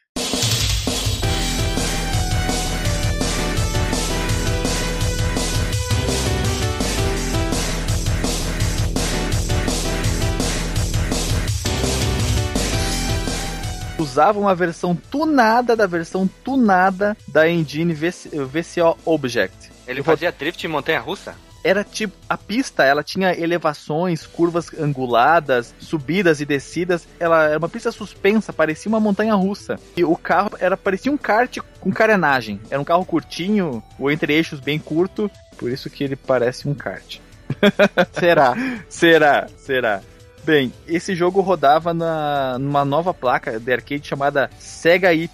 [14.19, 19.71] Usava uma versão tunada da versão tunada da engine VC VCO Object.
[19.88, 21.34] Ele Eu vou- fazia drift em montanha russa?
[21.63, 27.08] era tipo a pista, ela tinha elevações, curvas anguladas, subidas e descidas.
[27.17, 29.77] Ela era uma pista suspensa, parecia uma montanha russa.
[29.95, 32.60] E o carro era parecia um kart com carenagem.
[32.69, 36.73] Era um carro curtinho, o entre eixos bem curto, por isso que ele parece um
[36.73, 37.19] kart.
[38.19, 38.53] Será?
[38.89, 39.47] será?
[39.58, 40.01] Será?
[40.49, 45.29] Bem, esse jogo rodava na, numa nova placa de arcade chamada Sega Y,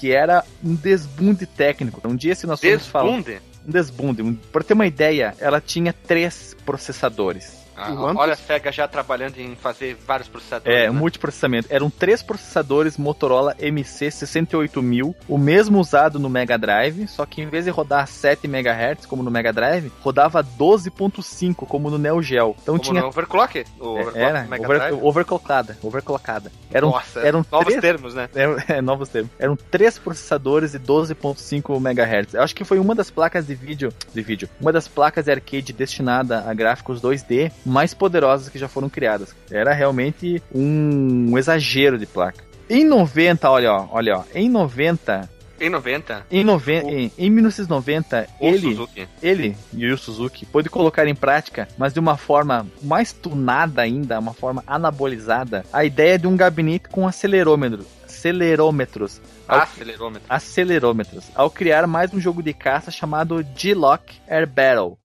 [0.00, 2.00] que era um desbunde técnico.
[2.02, 3.10] Um dia, se nós formos falar.
[3.10, 3.42] Desbunde?
[3.66, 4.22] Um desbunde.
[4.22, 7.57] Um, pra ter uma ideia, ela tinha três processadores.
[7.78, 10.76] Ah, olha a SEGA já trabalhando em fazer vários processadores.
[10.76, 10.90] É, né?
[10.90, 11.68] multiprocessamento.
[11.70, 17.64] Eram três processadores Motorola MC68000, o mesmo usado no Mega Drive, só que em vez
[17.64, 22.56] de rodar 7 MHz como no Mega Drive, rodava 12.5 como no Neo Geo.
[22.62, 23.64] Então Como tinha no overclock?
[23.78, 24.98] O overclock era Mega over, Drive?
[25.02, 26.52] overclockada, overclockada.
[26.70, 28.28] Eram, Nossa, eram novos três, termos, né?
[28.34, 29.30] é, é, novos termos.
[29.38, 32.34] Eram três processadores de 12.5 MHz.
[32.34, 35.30] Eu acho que foi uma das placas de vídeo, de vídeo, uma das placas de
[35.30, 39.34] arcade destinada a gráficos 2D mais poderosas que já foram criadas.
[39.50, 42.42] Era realmente um exagero de placa.
[42.68, 45.28] Em 90, olha, ó, olha, ó, em 90,
[45.60, 49.08] Em 90, em, noven em, em 1990, o ele, Suzuki.
[49.22, 54.34] ele, Yu Suzuki, pôde colocar em prática, mas de uma forma mais tunada ainda, uma
[54.34, 60.26] forma anabolizada, a ideia de um gabinete com acelerômetro, acelerômetros, ao- Acelerômetro.
[60.28, 64.98] acelerômetros, ao criar mais um jogo de caça chamado G-Lock Air Battle.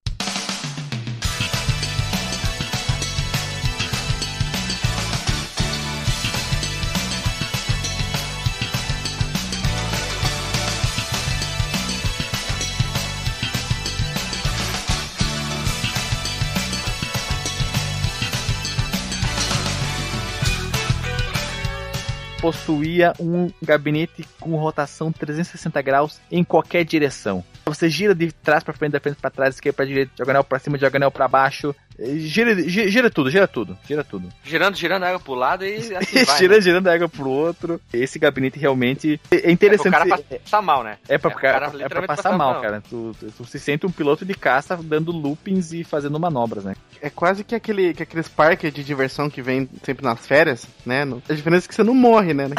[22.43, 27.41] Possuía um gabinete com rotação 360 graus em qualquer direção.
[27.65, 30.59] Você gira de trás para frente, da frente para trás, esquerda para direita, diagonal para
[30.59, 31.73] cima, diagonal para baixo.
[32.17, 34.27] Gira, gira, gira tudo, gira tudo, gira tudo.
[34.43, 36.37] Girando, girando a água pro lado e assim vai.
[36.39, 36.61] gira, né?
[36.61, 37.79] girando a água pro outro.
[37.93, 39.91] Esse gabinete realmente é É pro interessante.
[39.91, 40.97] cara se- passar mal, né?
[41.07, 42.61] É pra, É, o cara, cara é pra passar mal, mal.
[42.61, 42.81] cara.
[42.89, 46.75] Tu, tu- tu se sente um piloto de caça dando loopings e fazendo manobras, né?
[47.01, 51.03] É quase que, aquele, que aqueles parques de diversão que vem sempre nas férias, né?
[51.29, 52.49] A diferença é que você não morre, né?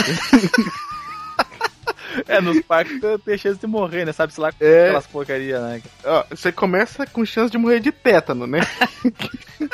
[2.28, 4.12] É, nos parques tem chance de morrer, né?
[4.12, 4.84] Sabe-se lá com É.
[4.86, 5.82] aquelas porcaria, né?
[6.04, 8.60] Ó, você começa com chance de morrer de tétano, né?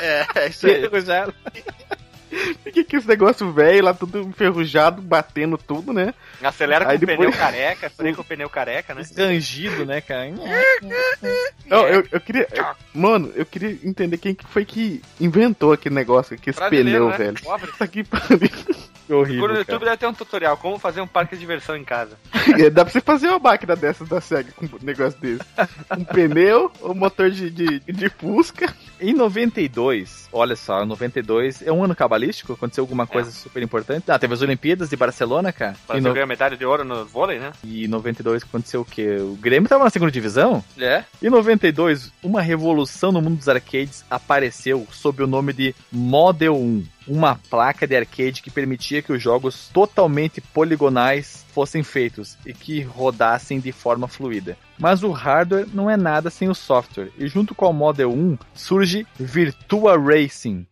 [0.01, 0.89] É, é isso aí.
[2.63, 6.15] Fica que esse negócio velho lá, tudo enferrujado, batendo tudo, né?
[6.43, 9.03] Acelera com Aí o depois- pneu careca, freia com o pneu careca, né?
[9.17, 10.31] Rangido, né, cara?
[11.67, 12.47] Não, eu, eu queria.
[12.53, 17.17] eu- mano, eu queria entender quem que foi que inventou aquele negócio, aquele pneu, né?
[17.17, 17.43] velho.
[17.43, 17.71] Pobre.
[17.71, 18.05] Isso aqui
[19.19, 19.75] horrível, Procura no cara.
[19.75, 22.17] YouTube deve ter um tutorial como fazer um parque de diversão em casa.
[22.73, 25.45] Dá pra você fazer uma máquina dessas da SEGA com um negócio desse.
[25.97, 28.75] Um pneu, um motor de, de, de Fusca.
[29.01, 32.53] Em 92, olha só, 92 é um ano cabalístico?
[32.53, 34.11] Aconteceu alguma coisa super importante?
[34.11, 35.77] Ah, teve as Olimpíadas de Barcelona, cara.
[35.91, 36.15] E, você no...
[36.15, 37.53] ganhar medalha de ouro no vôlei, né?
[37.65, 39.17] e 92 aconteceu o quê?
[39.21, 40.65] O Grêmio tava na segunda divisão?
[40.79, 41.05] É.
[41.23, 46.85] Em 92, uma revolução no mundo dos arcades apareceu sob o nome de Model 1,
[47.07, 52.83] uma placa de arcade que permitia que os jogos totalmente poligonais fossem feitos e que
[52.83, 54.57] rodassem de forma fluida.
[54.79, 58.39] Mas o hardware não é nada sem o software, e junto com o Model 1
[58.55, 60.67] surge Virtua Racing.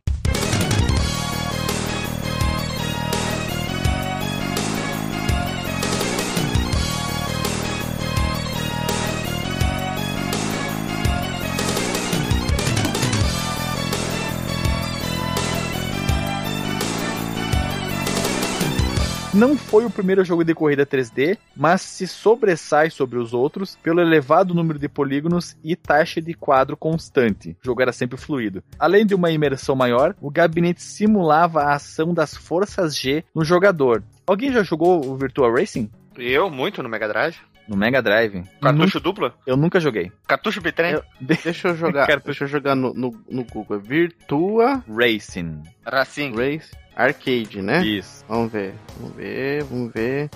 [19.38, 24.01] Não foi o primeiro jogo de corrida 3D, mas se sobressai sobre os outros pelo
[24.01, 27.57] elevado número de polígonos e taxa de quadro constante.
[27.62, 28.64] O jogo era sempre fluido.
[28.81, 34.03] Além de uma imersão maior, o gabinete simulava a ação das forças G no jogador.
[34.27, 35.88] Alguém já jogou o Virtua Racing?
[36.16, 37.37] Eu, muito no Mega Drive.
[37.68, 38.42] No Mega Drive?
[38.61, 39.33] Cartucho duplo?
[39.46, 40.11] Eu nunca joguei.
[40.27, 40.94] Cartucho bitrem?
[40.94, 42.07] Eu- Deixa eu jogar.
[42.09, 43.79] Quero- deixa eu jogar no, no, no Google.
[43.79, 45.62] Virtua Racing.
[45.87, 46.35] Racing.
[46.35, 47.85] Race Arcade, né?
[47.85, 48.25] Isso.
[48.29, 48.75] Vamos ver.
[48.99, 50.31] Vamos ver, vamos ver.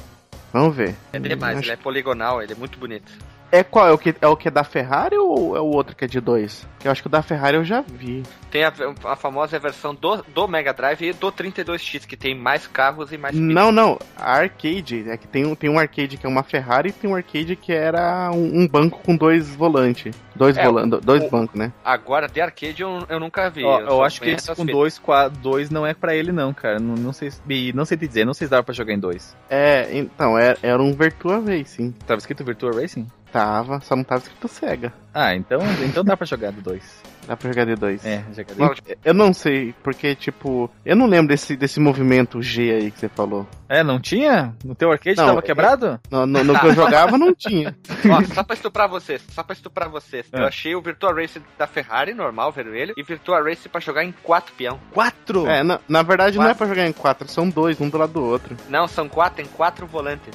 [0.53, 0.95] Vamos ver.
[1.13, 3.11] É demais, Acho- ele é poligonal, ele é muito bonito.
[3.53, 3.87] É qual?
[3.87, 6.09] É o, que, é o que é da Ferrari ou é o outro que é
[6.09, 6.67] de dois?
[6.81, 8.23] Que eu acho que o da Ferrari eu já vi.
[8.51, 8.73] Tem a,
[9.05, 13.19] a famosa versão do, do Mega Drive e do 32X, que tem mais carros e
[13.19, 13.99] mais Não, não.
[14.17, 15.05] A arcade.
[15.07, 17.55] É que tem, um- tem um arcade que é uma Ferrari e tem um arcade
[17.55, 20.15] que era um, um banco com dois volantes.
[20.35, 20.65] Dois, É,
[21.03, 21.71] dois o- bancos, né?
[21.85, 23.65] Agora, de arcade eu, eu nunca vi.
[23.65, 24.73] Ó, eu só acho que esse com fitas.
[24.75, 26.79] dois, qua- dois não é pra ele não, cara.
[26.81, 28.95] Não, não sei, se- e não sei te dizer, não sei se dava pra jogar
[28.95, 29.37] em dois.
[29.51, 31.93] É, então, era, era um Virtua Racing.
[32.07, 33.07] Tava escrito Virtua Racing?
[33.33, 34.93] Tava, só não tava escrito cega.
[35.15, 37.03] Ah, então, então dá pra jogar do 2.
[37.27, 38.05] Dá pra jogar de dois.
[38.05, 42.71] É, jogar de Eu não sei, porque, tipo, eu não lembro desse, desse movimento G
[42.73, 43.47] aí que você falou.
[43.69, 44.55] É, não tinha?
[44.65, 46.01] No teu arcade Não, tava é- quebrado?
[46.11, 47.77] No, no- no que eu jogava não tinha.
[48.11, 50.27] Ó, só pra estuprar vocês, só pra estuprar vocês.
[50.33, 50.41] É.
[50.41, 54.13] Eu achei o Virtua Race da Ferrari, normal, vermelho, e Virtua Race pra jogar em
[54.23, 54.81] quatro peão.
[54.91, 55.47] Quatro!
[55.47, 56.59] É, na, na verdade não é Quatro.
[56.59, 58.57] pra jogar em quatro, são dois, um do lado do outro.
[58.69, 60.35] Não, são quatro, tem quatro volantes.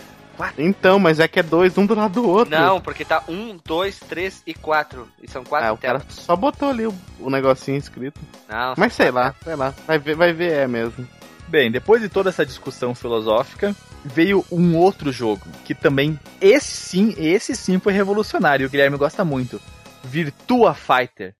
[0.58, 2.56] Então, mas é que é dois, um do lado do outro.
[2.56, 5.08] Não, porque tá um, dois, três e quatro.
[5.22, 6.14] E são quatro Ah, o cara telas.
[6.16, 8.20] só botou ali o, o negocinho escrito.
[8.48, 9.74] Não, Mas sei quatro lá, sei lá.
[9.86, 11.08] Vai ver, vai ver é mesmo.
[11.48, 13.74] Bem, depois de toda essa discussão filosófica,
[14.04, 19.24] veio um outro jogo, que também, esse sim, esse sim foi revolucionário, o Guilherme gosta
[19.24, 19.62] muito.
[20.04, 21.34] Virtua Fighter.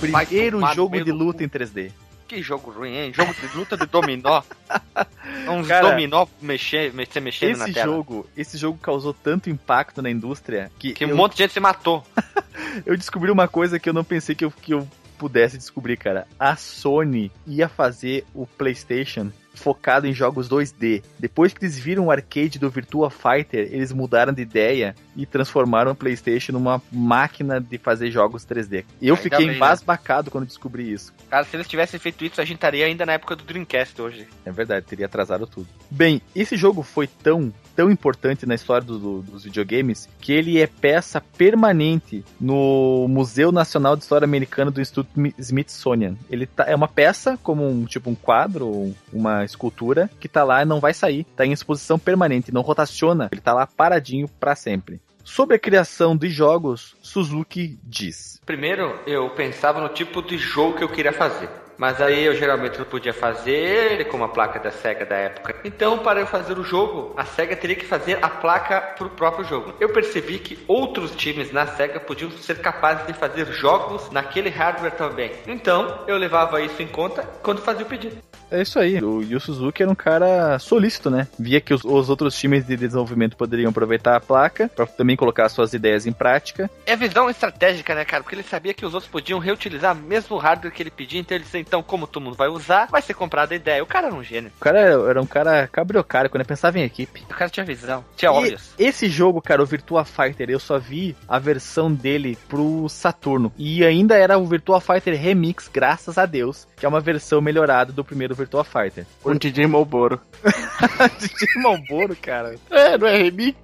[0.00, 1.92] Primeiro jogo de luta em 3D.
[2.28, 3.12] Que jogo ruim, hein?
[3.14, 4.42] Jogo de luta de dominó.
[5.48, 7.92] Uns Cara, dominó mexer, mexer, mexendo na Esse tela.
[7.92, 11.52] jogo, esse jogo causou tanto impacto na indústria que, Que eu, um monte de gente
[11.52, 12.04] se matou.
[12.84, 16.26] eu descobri uma coisa que eu não pensei que eu, que eu pudesse descobrir, cara.
[16.38, 21.02] A Sony ia fazer o PlayStation focado em jogos 2D.
[21.18, 25.92] Depois que eles viram o arcade do Virtua Fighter, eles mudaram de ideia e transformaram
[25.92, 28.84] o PlayStation numa máquina de fazer jogos 3D.
[29.00, 29.56] Eu Ainda fiquei bem, né?
[29.56, 31.12] embasbacado quando descobri isso.
[31.30, 34.28] Cara, se eles tivessem feito isso, a gente estaria ainda na época do Dreamcast hoje.
[34.44, 35.66] É verdade, teria atrasado tudo.
[35.90, 40.58] Bem, esse jogo foi tão, tão importante na história do- do- dos videogames que ele
[40.60, 46.16] é peça permanente no Museu Nacional de História Americana do Instituto Mi- Smithsonian.
[46.30, 50.62] Ele tá- é uma peça, como um tipo um quadro, uma escultura, que tá lá
[50.62, 51.24] e não vai sair.
[51.36, 53.28] Tá em exposição permanente, não rotaciona.
[53.30, 55.00] Ele tá lá paradinho para sempre.
[55.22, 58.40] Sobre a criação de jogos, Suzuki diz.
[58.46, 61.50] Primeiro, eu pensava no tipo de jogo que eu queria fazer.
[61.78, 65.56] Mas aí eu geralmente não podia fazer com uma placa da SEGA da época.
[65.64, 69.44] Então, para eu fazer o jogo, a SEGA teria que fazer a placa pro próprio
[69.44, 69.74] jogo.
[69.78, 74.96] Eu percebi que outros times na SEGA podiam ser capazes de fazer jogos naquele hardware
[74.96, 75.32] também.
[75.46, 78.25] Então, eu levava isso em conta quando fazia o pedido.
[78.50, 79.02] É isso aí.
[79.02, 81.26] O Yu Suzuki era um cara solícito, né?
[81.38, 85.48] Via que os, os outros times de desenvolvimento poderiam aproveitar a placa para também colocar
[85.48, 86.70] suas ideias em prática.
[86.84, 88.22] É visão estratégica, né, cara?
[88.22, 91.20] Porque ele sabia que os outros podiam reutilizar mesmo o hardware que ele pedia.
[91.20, 93.82] Então ele disse, então, como todo mundo vai usar, vai ser comprada a ideia.
[93.82, 94.52] O cara era um gênio.
[94.56, 97.24] O cara era, um cara cabriocário quando eu pensava em equipe.
[97.28, 98.74] O cara tinha visão, tinha olhos.
[98.78, 103.52] esse jogo, cara, o Virtua Fighter, eu só vi a versão dele pro Saturno.
[103.58, 107.92] E ainda era o Virtua Fighter Remix, graças a Deus, que é uma versão melhorada
[107.92, 109.06] do primeiro Virtua Fighter.
[109.22, 110.20] Com o DJ Malboro.
[111.18, 112.56] De Malboro, cara.
[112.70, 113.56] É, não é remix?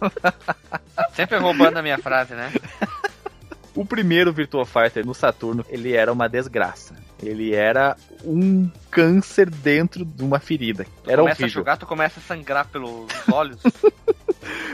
[1.14, 2.52] Sempre roubando a minha frase, né?
[3.74, 6.94] O primeiro Virtua Fighter no Saturno, ele era uma desgraça.
[7.22, 10.84] Ele era um câncer dentro de uma ferida.
[11.04, 11.60] Tu Era começa a horrível.
[11.60, 13.60] jogar, tu começa a sangrar pelos olhos.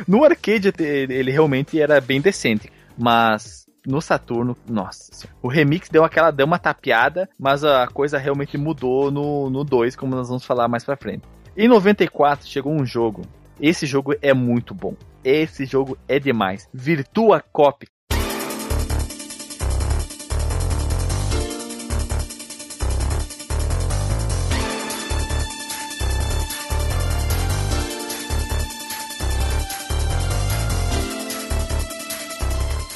[0.07, 5.29] No arcade ele realmente era bem decente, mas no Saturno, nossa.
[5.41, 9.97] O remix deu aquela deu uma tapeada, mas a coisa realmente mudou no no 2,
[9.97, 11.23] como nós vamos falar mais pra frente.
[11.57, 13.23] Em 94 chegou um jogo.
[13.61, 14.95] Esse jogo é muito bom.
[15.25, 16.69] Esse jogo é demais.
[16.73, 17.87] Virtua Cop.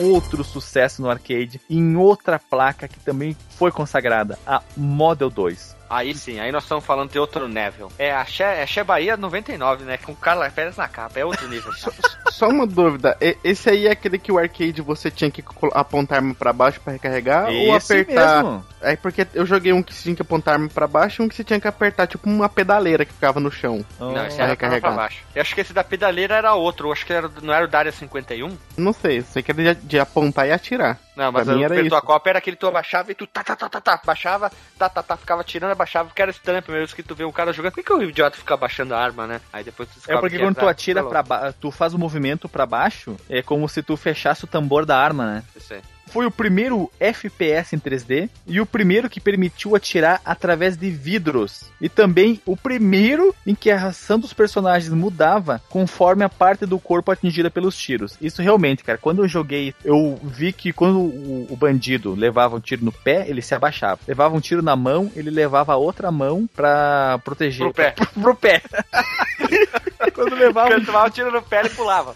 [0.00, 5.79] Outro sucesso no arcade em outra placa que também foi consagrada, a Model 2.
[5.90, 7.90] Aí sim, aí nós estamos falando de outro nível.
[7.98, 9.96] É a Xe, é Xe Bahia 99, né?
[9.98, 11.18] Com o Carla Pérez na capa.
[11.20, 11.72] É outro nível.
[11.76, 11.90] Só,
[12.30, 16.20] só uma dúvida, esse aí é aquele que o arcade você tinha que apontar a
[16.20, 18.42] arma pra baixo pra recarregar ou Esse apertar?
[18.42, 18.64] mesmo.
[18.80, 21.24] É porque eu joguei um que você tinha que apontar a arma pra baixo e
[21.24, 23.84] um que você tinha que apertar, tipo uma pedaleira que ficava no chão.
[23.98, 24.94] Não, esse era pra recarregar.
[24.94, 25.22] baixo.
[25.34, 26.88] Eu acho que esse da pedaleira era outro.
[26.88, 28.56] Eu acho que era, não era o da área 51.
[28.76, 30.98] Não sei, sei que era de, de apontar e atirar.
[31.20, 32.06] Não, mas mim o era Virtua isso.
[32.06, 34.88] Cop era aquele que tu abaixava e tu tá, tá, tá, tá, tá, baixava, tá,
[34.88, 37.32] tá, tá, ficava tirando, abaixava, porque era estranho a primeira vez que tu vê um
[37.32, 37.72] cara jogando.
[37.72, 39.38] Por que, que o idiota fica abaixando a arma, né?
[39.52, 41.98] Aí depois tu É porque que quando tu atira tá pra baixo, tu faz o
[41.98, 45.44] movimento pra baixo, é como se tu fechasse o tambor da arma, né?
[45.54, 45.82] isso aí.
[46.10, 51.70] Foi o primeiro FPS em 3D e o primeiro que permitiu atirar através de vidros.
[51.80, 56.78] E também o primeiro em que a reação dos personagens mudava conforme a parte do
[56.78, 58.16] corpo atingida pelos tiros.
[58.20, 62.60] Isso realmente, cara, quando eu joguei, eu vi que quando o, o bandido levava um
[62.60, 64.00] tiro no pé, ele se abaixava.
[64.06, 67.66] Levava um tiro na mão, ele levava a outra mão pra proteger.
[67.66, 67.94] Pro pé.
[68.20, 68.62] pro pé.
[70.12, 72.14] quando levava um Quando tomava um tiro no pé, ele pulava.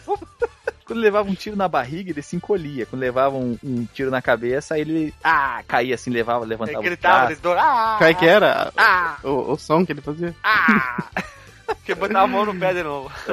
[0.85, 2.85] Quando ele levava um tiro na barriga, ele se encolhia.
[2.85, 6.79] Quando levava um, um tiro na cabeça, ele ah, caía assim, levava, levantava.
[6.79, 10.35] Ele gritava, ele ah, Qual é que era ah, o, o som que ele fazia?
[10.43, 11.05] ah.
[11.85, 13.11] que botava a mão no pé de novo.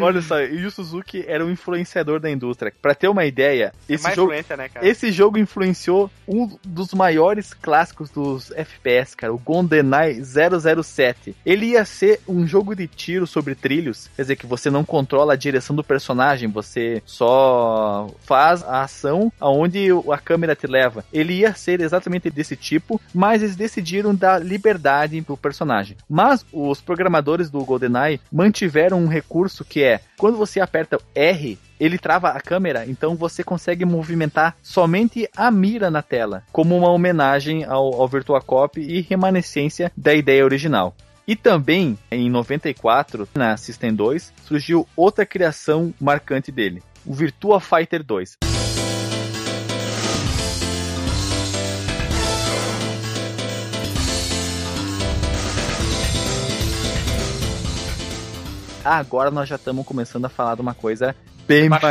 [0.00, 2.72] Olha só, e o Suzuki era um influenciador da indústria.
[2.80, 4.44] Pra ter uma ideia, É esse mais jogo, né,
[4.82, 11.34] esse jogo influenciou um dos maiores clássicos dos FPS, cara, o GoldenEye 007.
[11.44, 15.34] Ele ia ser um jogo de tiro sobre trilhos, quer dizer que você não controla
[15.34, 21.04] a direção do personagem, você só faz a ação aonde a câmera te leva.
[21.12, 25.96] Ele ia ser exatamente desse tipo, mas eles decidiram dar liberdade pro personagem.
[26.08, 31.98] Mas os programadores do GoldenEye mantiveram um recurso que é quando você aperta R, ele
[31.98, 37.64] trava a câmera, então você consegue movimentar somente a mira na tela, como uma homenagem
[37.64, 40.94] ao, ao Virtua Cop e remanescência da ideia original.
[41.26, 48.02] E também, em 94, na System 2, surgiu outra criação marcante dele, o Virtua Fighter
[48.02, 48.53] 2.
[58.84, 61.16] Agora nós já estamos começando a falar de uma coisa
[61.46, 61.82] bem mais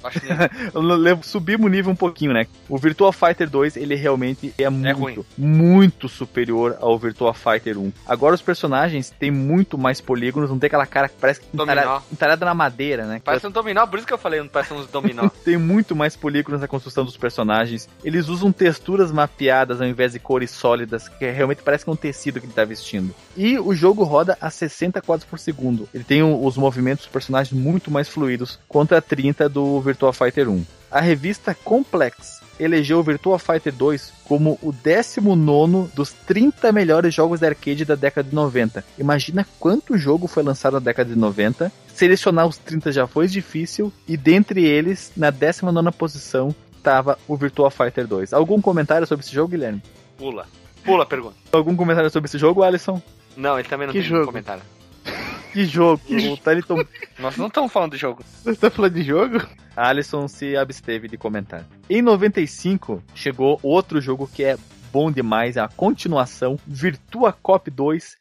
[1.22, 2.46] subimos o nível um pouquinho, né?
[2.68, 5.24] O Virtua Fighter 2, ele realmente é, muito, ruim.
[5.36, 7.92] muito superior ao Virtua Fighter 1.
[8.06, 11.72] Agora os personagens têm muito mais polígonos, não tem aquela cara que parece Dominó.
[11.72, 13.20] entalhada, entalhada na madeira, né?
[13.24, 15.28] Parece um dominó, por isso que eu falei, não parece uns dominó.
[15.44, 17.88] Tem muito mais polígonos na construção dos personagens.
[18.04, 21.96] Eles usam texturas mapeadas ao invés de cores sólidas, que realmente parece que é um
[21.96, 23.14] tecido que ele tá vestindo.
[23.36, 25.88] E o jogo roda a 60 quadros por segundo.
[25.94, 30.64] Ele tem os movimentos dos personagens muito mais fluidos contra 30 do Virtua Fighter 1.
[30.90, 37.40] A revista Complex elegeu o Virtua Fighter 2 como o 19 dos 30 melhores jogos
[37.40, 38.84] de arcade da década de 90.
[38.98, 41.72] Imagina quanto jogo foi lançado na década de 90.
[41.94, 47.70] Selecionar os 30 já foi difícil e dentre eles, na 19 posição, estava o Virtua
[47.70, 48.32] Fighter 2.
[48.32, 49.82] Algum comentário sobre esse jogo, Guilherme?
[50.16, 50.46] Pula.
[50.84, 51.36] Pula a pergunta.
[51.52, 53.00] Algum comentário sobre esse jogo, Alisson?
[53.36, 54.26] Não, ele também não Que tem jogo?
[54.26, 54.62] comentário.
[55.52, 56.02] Que jogo?
[56.32, 56.84] O Taliton
[57.18, 58.24] Nós não estamos falando do jogo.
[58.44, 59.46] Você tá falando de jogo?
[59.76, 61.66] Alisson se absteve de comentar.
[61.88, 64.56] Em 95, chegou outro jogo que é
[64.92, 68.16] bom demais, é a continuação, Virtua Cop 2.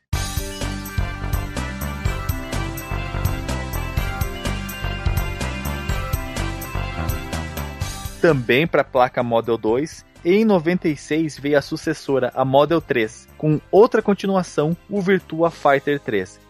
[8.22, 10.06] Também para a placa Model 2.
[10.26, 16.49] Em 96 veio a sucessora, a Model 3, com outra continuação, o Virtua Fighter 3.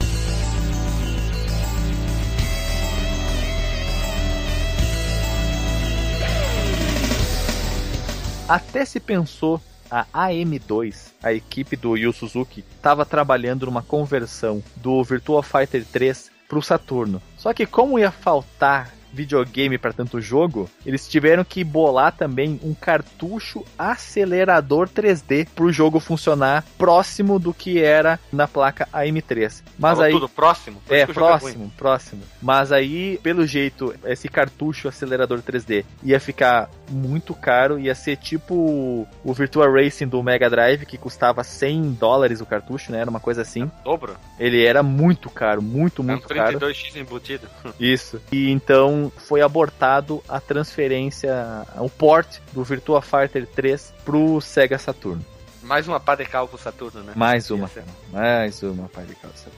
[8.50, 15.04] Até se pensou a AM2, a equipe do Yu Suzuki, estava trabalhando numa conversão do
[15.04, 17.22] Virtua Fighter 3 para o Saturno.
[17.38, 22.74] Só que como ia faltar videogame para tanto jogo, eles tiveram que bolar também um
[22.74, 29.64] cartucho acelerador 3D para o jogo funcionar próximo do que era na placa AM3.
[29.78, 30.82] Mas Falou aí tudo próximo.
[30.86, 31.14] por é, ruim.
[31.14, 32.22] próximo, próximo.
[32.42, 39.08] Mas aí, pelo jeito, esse cartucho acelerador 3D ia ficar muito caro, ia ser tipo
[39.24, 43.00] o Virtua Racing do Mega Drive, que custava 100 dólares o cartucho, né?
[43.00, 43.70] Era uma coisa assim.
[43.84, 44.16] Dobro.
[44.40, 46.60] Ele era muito caro, muito, É um muito caro.
[46.60, 47.48] 32x embutido.
[47.80, 48.22] Isso.
[48.32, 55.24] E então foi abortado a transferência, o port do Virtua Fighter 3 pro Sega Saturn.
[55.64, 57.14] Mais uma pá de cal pro Saturno, né?
[57.16, 57.70] Mais uma,
[58.12, 59.50] mais uma pai de calça.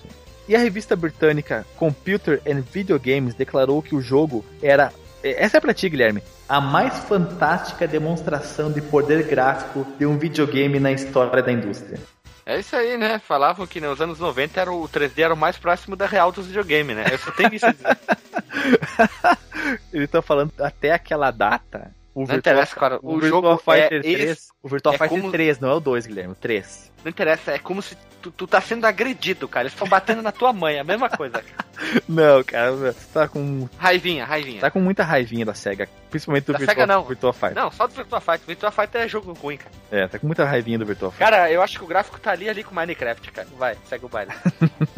[0.47, 4.91] E a revista britânica Computer and Video Games declarou que o jogo era.
[5.23, 6.23] Essa é pra ti, Guilherme.
[6.49, 11.99] A mais fantástica demonstração de poder gráfico de um videogame na história da indústria.
[12.45, 13.19] É isso aí, né?
[13.19, 16.47] Falavam que nos anos 90 era o 3D era o mais próximo da real dos
[16.47, 17.05] videogames, né?
[17.11, 17.97] Eu só tenho isso a dizer.
[19.93, 21.91] Ele tá falando até aquela data.
[22.13, 22.99] O Não interessa, cara.
[23.01, 24.05] o O, Virtua jogo Fighter é 3.
[24.05, 26.91] eles- O Virtua é Fighter como- 3, não é o 2, Guilherme, o 3.
[27.03, 29.63] Não interessa, é como se tu, tu tá sendo agredido, cara.
[29.63, 31.43] Eles estão batendo na tua mãe, a mesma coisa.
[32.07, 34.61] Não, cara, você tá com, Raivinha, raivinha.
[34.61, 35.89] tá com muita raivinha da SEGA.
[36.11, 37.03] Principalmente do Da Virtua, Sega, não.
[37.05, 37.55] Virtua Fighter.
[37.55, 38.41] Não, só do Virtua Fighter.
[38.45, 39.71] Virtua Fighter é jogo ruim, cara.
[39.89, 41.25] É, tá com muita raivinha do Virtua Fighter.
[41.25, 43.47] Cara, eu acho que o gráfico tá ali, ali com Minecraft, cara.
[43.57, 44.31] Vai, segue o baile.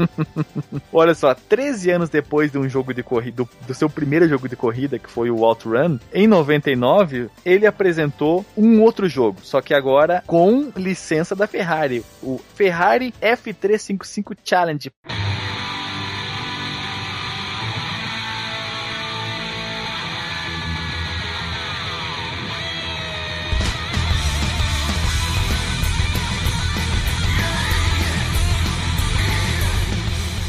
[0.91, 4.49] Olha só, 13 anos depois de um jogo de corrida, do, do seu primeiro jogo
[4.49, 9.73] de corrida, que foi o Outrun, em 99, ele apresentou um outro jogo, só que
[9.73, 14.91] agora com licença da Ferrari, o Ferrari F355 Challenge.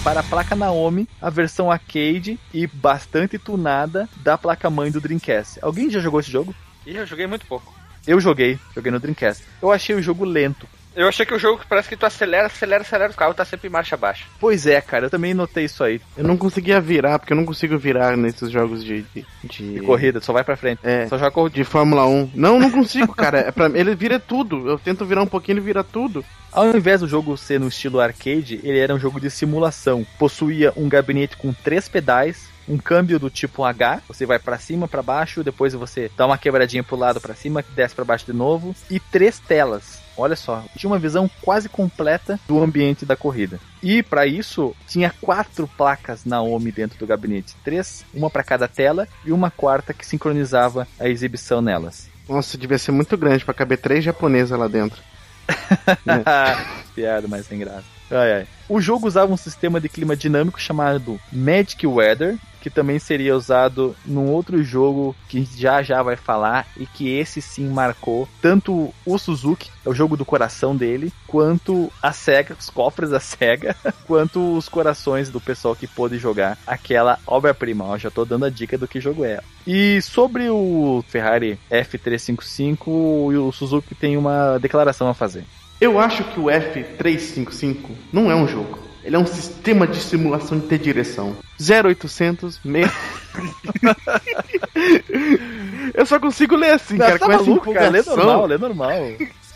[0.04, 5.58] para a placa Naomi, a versão arcade e bastante tunada da placa-mãe do Dreamcast.
[5.62, 6.54] Alguém já jogou esse jogo?
[6.86, 7.74] Eu joguei muito pouco.
[8.06, 9.42] Eu joguei, joguei no Dreamcast.
[9.62, 10.68] Eu achei o jogo lento.
[10.96, 13.68] Eu achei que o jogo parece que tu acelera, acelera, acelera o carro, tá sempre
[13.68, 14.24] em marcha baixa.
[14.38, 16.00] Pois é, cara, eu também notei isso aí.
[16.16, 19.02] Eu não conseguia virar, porque eu não consigo virar nesses jogos de.
[19.02, 19.74] de, de...
[19.74, 20.80] De corrida, só vai pra frente.
[20.84, 21.06] É.
[21.08, 21.56] Só joga corrida.
[21.56, 22.30] De Fórmula 1.
[22.34, 23.38] Não, não consigo, cara.
[23.40, 23.66] É pra...
[23.74, 24.68] Ele vira tudo.
[24.68, 26.24] Eu tento virar um pouquinho, ele vira tudo.
[26.52, 30.06] Ao invés do jogo ser no estilo arcade, ele era um jogo de simulação.
[30.18, 34.88] Possuía um gabinete com três pedais, um câmbio do tipo H, você vai pra cima,
[34.88, 38.32] pra baixo, depois você dá uma quebradinha pro lado pra cima, desce pra baixo de
[38.32, 40.02] novo, e três telas.
[40.16, 43.58] Olha só, tinha uma visão quase completa do ambiente da corrida.
[43.82, 49.08] E para isso tinha quatro placas Naomi dentro do gabinete, três, uma para cada tela
[49.24, 52.08] e uma quarta que sincronizava a exibição nelas.
[52.28, 55.02] Nossa, devia ser muito grande pra caber três japonesas lá dentro.
[56.94, 57.84] Piada, mas sem graça.
[58.10, 58.46] Ai, ai.
[58.68, 63.94] O jogo usava um sistema de clima dinâmico chamado Magic Weather, que também seria usado
[64.06, 69.18] num outro jogo que já já vai falar e que esse sim marcou tanto o
[69.18, 74.56] Suzuki, é o jogo do coração dele, quanto a SEGA, os cofres da SEGA, quanto
[74.56, 77.98] os corações do pessoal que pôde jogar aquela obra-prima.
[77.98, 79.42] Já tô dando a dica do que jogo é.
[79.66, 85.44] E sobre o Ferrari F355, o Suzuki tem uma declaração a fazer.
[85.78, 88.93] Eu acho que o F355 não é um jogo.
[89.04, 91.36] Ele é um sistema de simulação de ter direção.
[91.60, 92.64] 0800 6...
[95.94, 98.90] Eu só consigo ler assim, cara, tá com essa maluco, cara, lê normal, lê normal.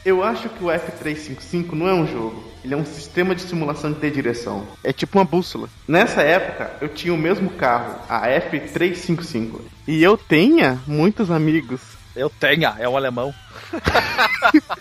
[0.05, 2.45] Eu acho que o F355 não é um jogo.
[2.65, 4.67] Ele é um sistema de simulação de ter direção.
[4.85, 5.69] É tipo uma bússola.
[5.87, 9.61] Nessa época, eu tinha o mesmo carro, a F355.
[9.87, 11.81] E eu tinha muitos amigos.
[12.15, 13.35] Eu tenho, é um alemão.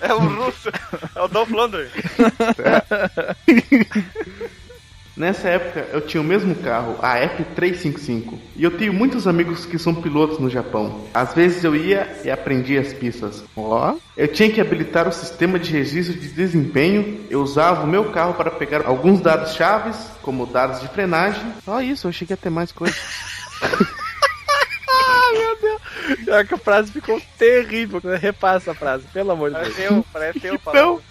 [0.00, 0.70] É o russo,
[1.14, 1.88] é o Dolph Lundgren.
[5.18, 8.34] Nessa época, eu tinha o mesmo carro, a F355.
[8.54, 11.06] E eu tenho muitos amigos que são pilotos no Japão.
[11.12, 13.42] Às vezes eu ia e aprendia as pistas.
[13.56, 13.96] Ó.
[14.16, 17.26] Eu tinha que habilitar o sistema de registro de desempenho.
[17.28, 21.42] Eu usava o meu carro para pegar alguns dados chaves, como dados de frenagem.
[21.64, 22.94] Só isso, eu achei que ia ter mais coisa.
[26.24, 28.00] Pior que a frase ficou terrível.
[28.18, 29.74] Repassa a frase, pelo amor de Deus.
[29.74, 31.02] Parece eu, parece eu Então,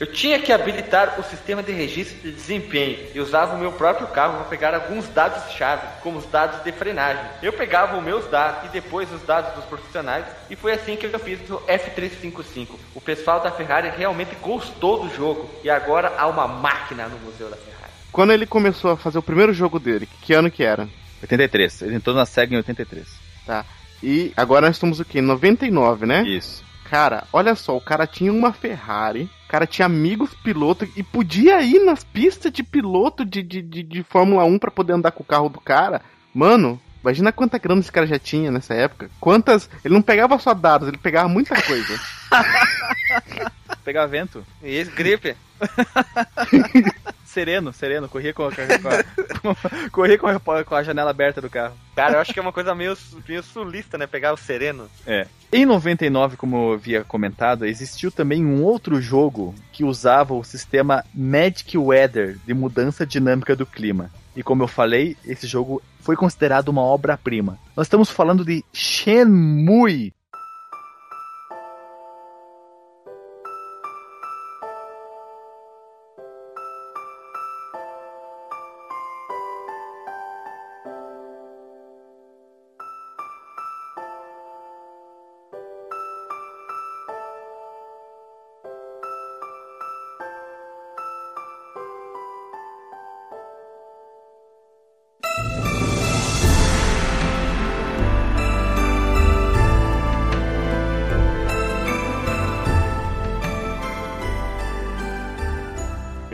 [0.00, 4.06] Eu tinha que habilitar o sistema de registro de desempenho e usava o meu próprio
[4.06, 7.24] carro para pegar alguns dados-chave, como os dados de frenagem.
[7.42, 11.04] Eu pegava os meus dados e depois os dados dos profissionais e foi assim que
[11.04, 12.68] eu fiz o F355.
[12.94, 17.50] O pessoal da Ferrari realmente gostou do jogo e agora há uma máquina no Museu
[17.50, 17.92] da Ferrari.
[18.12, 20.88] quando ele começou a fazer o primeiro jogo dele, que ano que era?
[21.22, 21.82] 83.
[21.82, 23.06] Ele entrou na SEGA em 83.
[23.46, 23.64] Tá.
[24.02, 25.20] E agora nós estamos o quê?
[25.20, 26.22] 99, né?
[26.22, 26.64] Isso.
[26.88, 31.60] Cara, olha só, o cara tinha uma Ferrari, o cara tinha amigos pilotos e podia
[31.62, 35.22] ir nas pistas de piloto de, de, de, de Fórmula 1 pra poder andar com
[35.22, 36.00] o carro do cara.
[36.32, 39.10] Mano, imagina quanta grana esse cara já tinha nessa época.
[39.20, 39.68] Quantas.
[39.84, 42.00] Ele não pegava só dados, ele pegava muita coisa.
[43.84, 44.44] Pegar vento.
[44.62, 45.36] E esse gripe?
[47.38, 48.08] Sereno, sereno.
[48.08, 49.54] Corria com a, com a-
[49.92, 51.76] corria com a, com a janela aberta do carro.
[51.94, 52.96] Cara, eu acho que é uma coisa meio,
[53.28, 54.08] meio sulista, né?
[54.08, 54.88] Pegar o sereno.
[55.06, 55.26] É.
[55.52, 61.04] Em 99, como eu havia comentado, existiu também um outro jogo que usava o sistema
[61.14, 64.10] Magic Weather de mudança dinâmica do clima.
[64.34, 67.56] E como eu falei, esse jogo foi considerado uma obra-prima.
[67.76, 70.12] Nós estamos falando de Shenmue.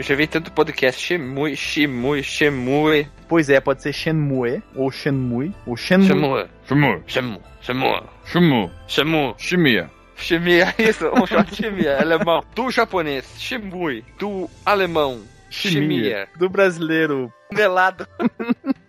[0.05, 5.75] Já vi tanto podcast Shemui, Shimui, Shemui, Pois é, pode ser Shenmue, ou Shenmue, ou
[5.75, 6.07] Shenmue.
[6.07, 7.01] Shemui, Shenmue.
[7.07, 8.71] Shemu, Shemu, Shenmue.
[8.87, 9.89] Shemu, Shimia.
[10.15, 12.43] Shemia, isso, um short Shemia, alemão.
[12.53, 18.07] Do japonês, Shemui, do alemão, Shemia, Do brasileiro melado.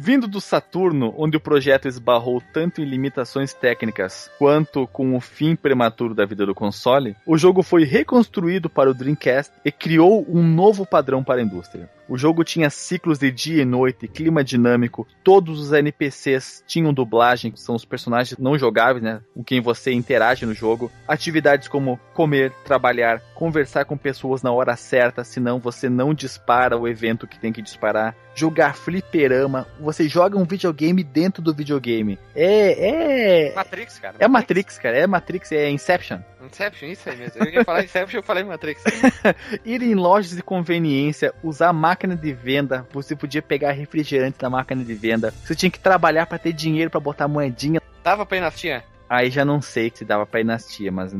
[0.00, 5.56] Vindo do Saturno, onde o projeto esbarrou tanto em limitações técnicas quanto com o fim
[5.56, 10.40] prematuro da vida do console, o jogo foi reconstruído para o Dreamcast e criou um
[10.40, 11.90] novo padrão para a indústria.
[12.08, 17.52] O jogo tinha ciclos de dia e noite, clima dinâmico, todos os NPCs tinham dublagem,
[17.52, 19.20] que são os personagens não jogáveis, né?
[19.34, 20.90] Com quem você interage no jogo.
[21.06, 26.88] Atividades como comer, trabalhar, conversar com pessoas na hora certa, senão você não dispara o
[26.88, 28.16] evento que tem que disparar.
[28.34, 32.18] Jogar fliperama, você joga um videogame dentro do videogame.
[32.34, 33.48] É.
[33.48, 33.54] É.
[33.54, 34.16] Matrix, cara.
[34.18, 34.96] É Matrix, cara.
[34.96, 36.20] É Matrix, é Inception.
[36.44, 37.42] Inception, isso aí mesmo.
[37.42, 38.82] Eu ia falar Inception, eu falei Matrix.
[39.64, 44.84] Ir em lojas de conveniência, usar máquina de venda, você podia pegar refrigerante da máquina
[44.84, 45.32] de venda.
[45.44, 47.80] Você tinha que trabalhar para ter dinheiro para botar moedinha.
[48.02, 48.84] Dava pra ir nas tia?
[49.08, 51.14] Aí já não sei se dava pra ir nas tia, mas.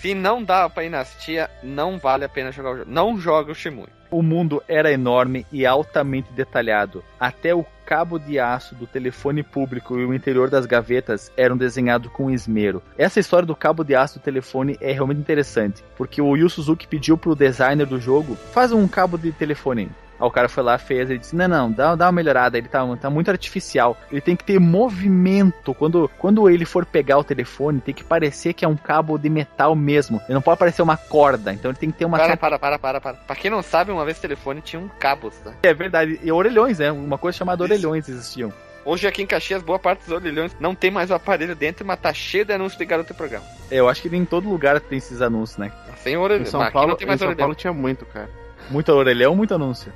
[0.00, 2.90] Se não dava pra ir nas tia, não vale a pena jogar o jogo.
[2.90, 3.88] Não joga o Shimui.
[4.10, 7.02] O mundo era enorme e altamente detalhado.
[7.18, 12.12] Até o cabo de aço do telefone público e o interior das gavetas eram desenhados
[12.12, 12.82] com esmero.
[12.96, 16.86] Essa história do cabo de aço do telefone é realmente interessante, porque o Yu Suzuki
[16.86, 19.90] pediu pro designer do jogo, faz um cabo de telefone
[20.22, 22.68] Aí o cara foi lá, fez, ele disse, não, não, dá, dá uma melhorada, ele
[22.68, 23.96] tá, tá muito artificial.
[24.08, 25.74] Ele tem que ter movimento.
[25.74, 29.28] Quando, quando ele for pegar o telefone, tem que parecer que é um cabo de
[29.28, 30.20] metal mesmo.
[30.26, 32.18] Ele não pode parecer uma corda, então ele tem que ter uma...
[32.18, 33.14] Para, para, para, para, para.
[33.14, 35.54] Pra quem não sabe, uma vez o telefone tinha um cabo, tá?
[35.60, 36.92] É verdade, e orelhões, né?
[36.92, 37.72] Uma coisa chamada Isso.
[37.72, 38.52] orelhões existiam.
[38.84, 41.98] Hoje aqui em Caxias, boa parte dos orelhões não tem mais o aparelho dentro, mas
[41.98, 43.44] tá cheio de anúncio de garoto programa.
[43.68, 45.72] É, Eu acho que em todo lugar tem esses anúncios, né?
[45.96, 46.46] Sem Em orelhão.
[46.46, 47.38] São mas aqui Paulo, não tem em São orelhão.
[47.38, 48.30] Paulo tinha muito, cara.
[48.70, 49.92] Muito orelhão, muito anúncio.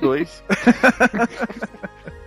[0.00, 0.42] Dois.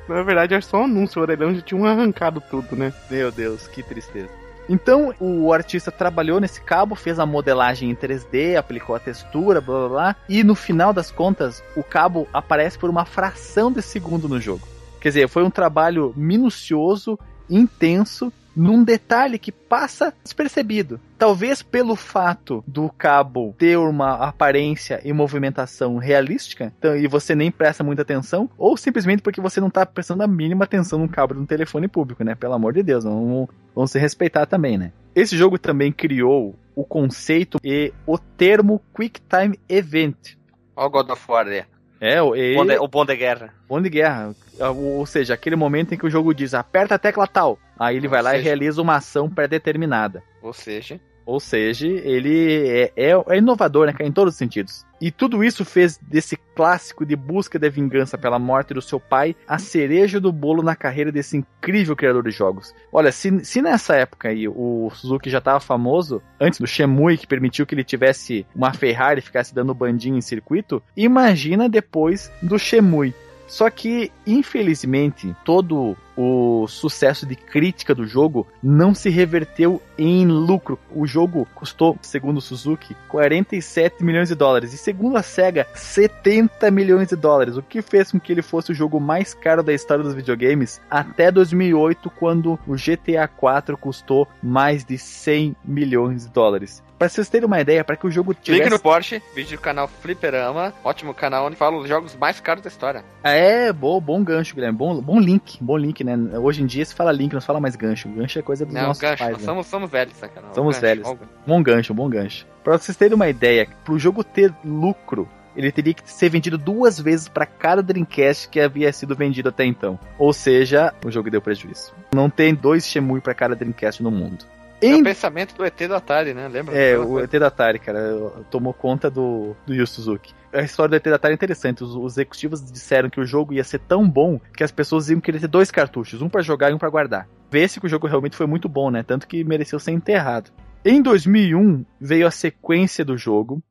[0.07, 1.19] Na verdade, é só um anúncio.
[1.19, 2.91] O orelhão já tinha arrancado tudo, né?
[3.09, 4.29] Meu Deus, que tristeza.
[4.67, 9.79] Então, o artista trabalhou nesse cabo, fez a modelagem em 3D, aplicou a textura, blá
[9.79, 14.29] blá blá, e no final das contas, o cabo aparece por uma fração de segundo
[14.29, 14.67] no jogo.
[15.01, 17.17] Quer dizer, foi um trabalho minucioso,
[17.49, 20.99] intenso, num detalhe que passa despercebido.
[21.17, 27.49] Talvez pelo fato do cabo ter uma aparência e movimentação realística, então, e você nem
[27.51, 31.33] presta muita atenção, ou simplesmente porque você não tá prestando a mínima atenção no cabo
[31.33, 32.35] de um telefone público, né?
[32.35, 34.91] Pelo amor de Deus, não, vamos se respeitar também, né?
[35.15, 40.35] Esse jogo também criou o conceito e o termo Quick Time Event.
[40.75, 41.63] Ó o God of War ali.
[42.01, 43.53] É, o, e- O bom de- o bom de guerra.
[43.67, 44.33] Bom de guerra.
[44.73, 47.59] Ou seja, aquele momento em que o jogo diz aperta a tecla tal.
[47.79, 50.21] Aí ele Ou vai lá e realiza uma ação pré-determinada.
[50.41, 54.83] Ou seja, Ou seja, ele é, é- é inovador, né, em todos os sentidos.
[54.99, 59.35] E tudo isso fez desse clássico de busca de vingança pela morte do seu pai
[59.47, 62.73] a cereja do bolo na carreira desse incrível criador de jogos.
[62.91, 67.27] Olha, se, se nessa época aí o Suzuki já estava famoso, antes do Shemui, que
[67.27, 72.57] permitiu que ele tivesse uma Ferrari e ficasse dando bandinho em circuito, imagina depois do
[72.57, 73.13] Shemui.
[73.47, 80.77] Só que, infelizmente, todo o sucesso de crítica do jogo não se reverteu em lucro.
[80.93, 84.73] O jogo custou, segundo o Suzuki, 47 milhões de dólares.
[84.73, 87.55] E segundo a SEGA, 70 milhões de dólares.
[87.55, 90.81] O que fez com que ele fosse o jogo mais caro da história dos videogames
[90.91, 96.83] até 2008, quando o GTA 4 custou mais de 100 milhões de dólares.
[96.99, 98.61] Para vocês terem uma ideia, para que o jogo tivesse...
[98.61, 102.61] Link no Porsche, vídeo do canal Fliperama, ótimo canal onde fala os jogos mais caros
[102.61, 103.05] da história.
[103.23, 104.77] É, bom, bom gancho, Guilherme.
[104.77, 106.08] Bom, bom link, bom link, né?
[106.41, 108.07] Hoje em dia se fala link, não se fala mais gancho.
[108.09, 109.31] Gancho é coisa dos Não, nossos gancho, pais.
[109.33, 109.45] nós né?
[109.45, 110.55] somos, somos velhos, sacanagem.
[110.55, 111.07] Somos Gancho, velhos.
[111.07, 111.19] gancho.
[111.45, 112.47] Bom gancho, bom gancho.
[112.63, 116.99] Pra vocês terem uma ideia, pro jogo ter lucro, ele teria que ser vendido duas
[116.99, 119.99] vezes para cada Dreamcast que havia sido vendido até então.
[120.17, 121.93] Ou seja, o jogo deu prejuízo.
[122.13, 124.45] Não tem dois Shemui para cada Dreamcast no mundo.
[124.81, 126.47] É Em o pensamento do ET do Atari, né?
[126.47, 126.73] Lembra?
[126.73, 128.15] é, o ET da Atari, cara,
[128.49, 130.33] tomou conta do, do Yu Suzuki.
[130.51, 131.83] A história do ET da é interessante.
[131.83, 135.21] Os, os executivos disseram que o jogo ia ser tão bom que as pessoas iam
[135.21, 137.27] querer ter dois cartuchos, um pra jogar e um pra guardar.
[137.51, 139.03] Vê-se que o jogo realmente foi muito bom, né?
[139.03, 140.51] Tanto que mereceu ser enterrado.
[140.83, 143.61] Em 2001 veio a sequência do jogo,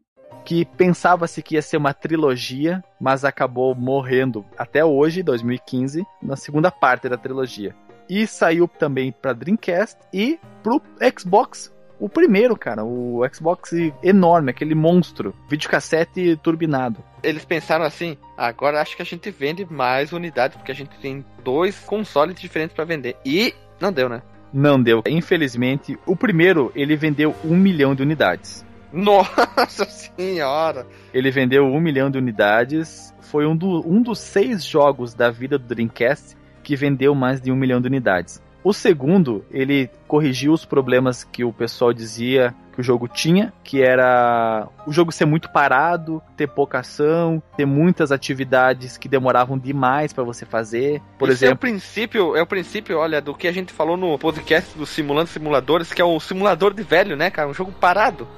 [0.45, 6.71] que pensava-se que ia ser uma trilogia, mas acabou morrendo até hoje, 2015, na segunda
[6.71, 7.75] parte da trilogia.
[8.09, 10.81] E saiu também para Dreamcast e pro
[11.19, 13.73] Xbox o primeiro, cara, o Xbox
[14.03, 17.03] enorme, aquele monstro, videocassete turbinado.
[17.23, 21.25] Eles pensaram assim, agora acho que a gente vende mais unidades, porque a gente tem
[21.45, 23.17] dois consoles diferentes pra vender.
[23.25, 24.23] E não deu, né?
[24.53, 25.03] Não deu.
[25.07, 28.65] Infelizmente, o primeiro ele vendeu um milhão de unidades.
[28.93, 29.85] Nossa
[30.17, 30.87] senhora!
[31.13, 33.15] Ele vendeu um milhão de unidades.
[33.21, 37.53] Foi um, do- um dos seis jogos da vida do Dreamcast que vendeu mais de
[37.53, 38.43] um milhão de unidades.
[38.63, 43.83] O segundo, ele corrigiu os problemas que o pessoal dizia que o jogo tinha, que
[43.83, 50.13] era o jogo ser muito parado, ter pouca ação, ter muitas atividades que demoravam demais
[50.13, 51.03] para você fazer.
[51.19, 53.97] Por Isso é o exemplo, princípio, é o princípio, olha, do que a gente falou
[53.97, 57.49] no podcast do Simulando Simuladores, que é o simulador de velho, né, cara?
[57.49, 58.29] Um jogo parado.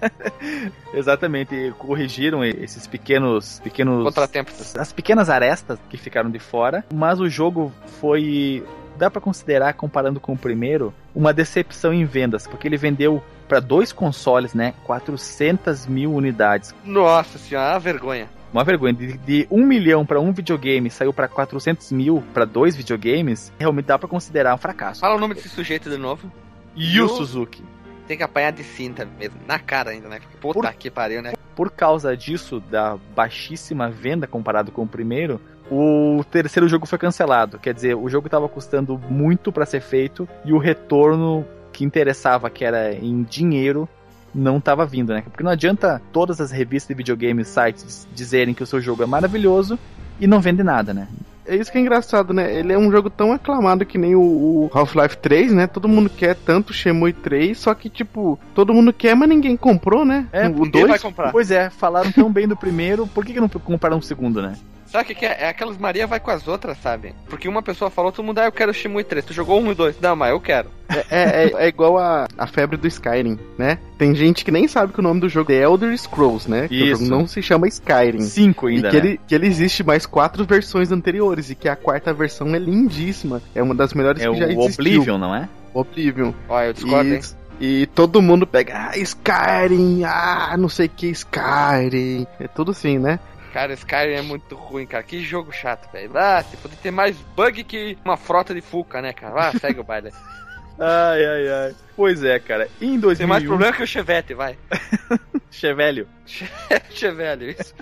[0.94, 4.76] exatamente, e corrigiram esses pequenos pequenos Contratempos.
[4.76, 7.70] as pequenas arestas que ficaram de fora, mas o jogo
[8.00, 8.64] foi
[8.98, 13.60] dá pra considerar comparando com o primeiro uma decepção em vendas, porque ele vendeu para
[13.60, 16.74] dois consoles, né, 400 mil unidades.
[16.84, 18.28] Nossa senhora, é uma vergonha.
[18.52, 22.74] Uma vergonha, de, de 1 milhão para um videogame saiu para 400 mil para dois
[22.74, 25.00] videogames, realmente dá pra considerar um fracasso.
[25.00, 26.30] Fala o nome desse sujeito de novo.
[26.76, 27.62] Yu Yu- Suzuki.
[28.06, 30.18] Tem que apanhar de cinta mesmo, na cara ainda, né?
[30.40, 31.32] Puta Por- que pariu, né?
[31.54, 35.40] Por causa disso, da baixíssima venda comparado com o primeiro,
[35.70, 37.58] o terceiro jogo foi cancelado.
[37.58, 42.50] Quer dizer, o jogo estava custando muito para ser feito e o retorno que interessava,
[42.50, 43.88] que era em dinheiro,
[44.34, 45.22] não estava vindo, né?
[45.22, 49.06] Porque não adianta todas as revistas de videogame sites dizerem que o seu jogo é
[49.06, 49.78] maravilhoso
[50.20, 51.08] e não vende nada, né?
[51.46, 52.54] É isso que é engraçado, né?
[52.54, 55.66] Ele é um jogo tão aclamado que nem o, o Half-Life 3, né?
[55.66, 60.04] Todo mundo quer tanto Shenmue 3, só que, tipo, todo mundo quer, mas ninguém comprou,
[60.04, 60.26] né?
[60.30, 61.32] É, o Ninguém vai 2 comprar.
[61.32, 64.56] Pois é, falaram tão bem do primeiro, por que, que não compraram um segundo, né?
[64.90, 65.36] Sabe o que, que é?
[65.40, 67.14] É aquelas Maria vai com as outras, sabe?
[67.28, 69.24] Porque uma pessoa falou, todo mundo, ah, eu quero Shimui 3.
[69.24, 69.96] Tu jogou um e dois.
[70.00, 70.70] Não, mas eu quero.
[70.88, 73.78] é, é, é igual a, a febre do Skyrim, né?
[73.98, 76.68] Tem gente que nem sabe que o nome do jogo é Elder Scrolls, né?
[76.68, 77.04] Que o Isso.
[77.04, 78.22] jogo não se chama Skyrim.
[78.22, 79.06] Cinco ainda, e que, né?
[79.06, 83.42] ele, que ele existe mais quatro versões anteriores e que a quarta versão é lindíssima.
[83.54, 84.64] É uma das melhores É que já o existiu.
[84.72, 85.48] Oblivion, não é?
[85.74, 86.32] Oblivion.
[86.48, 87.20] Ó, eu discordo, hein?
[87.60, 92.26] E, e todo mundo pega, ah, Skyrim, ah, não sei o que, Skyrim.
[92.40, 93.20] É tudo assim, né?
[93.58, 95.02] Cara, Skyrim é muito ruim, cara.
[95.02, 96.12] Que jogo chato, velho.
[96.14, 99.48] Ah, se poder ter mais bug que uma frota de Fuca, né, cara?
[99.48, 100.12] Ah, segue o baile.
[100.78, 101.74] Ai, ai, ai.
[101.96, 102.68] Pois é, cara.
[102.80, 103.16] Em 2001...
[103.18, 104.56] Tem mais problema que o Chevette, vai.
[105.50, 106.06] Chevelho.
[106.88, 107.74] Chevelle, isso.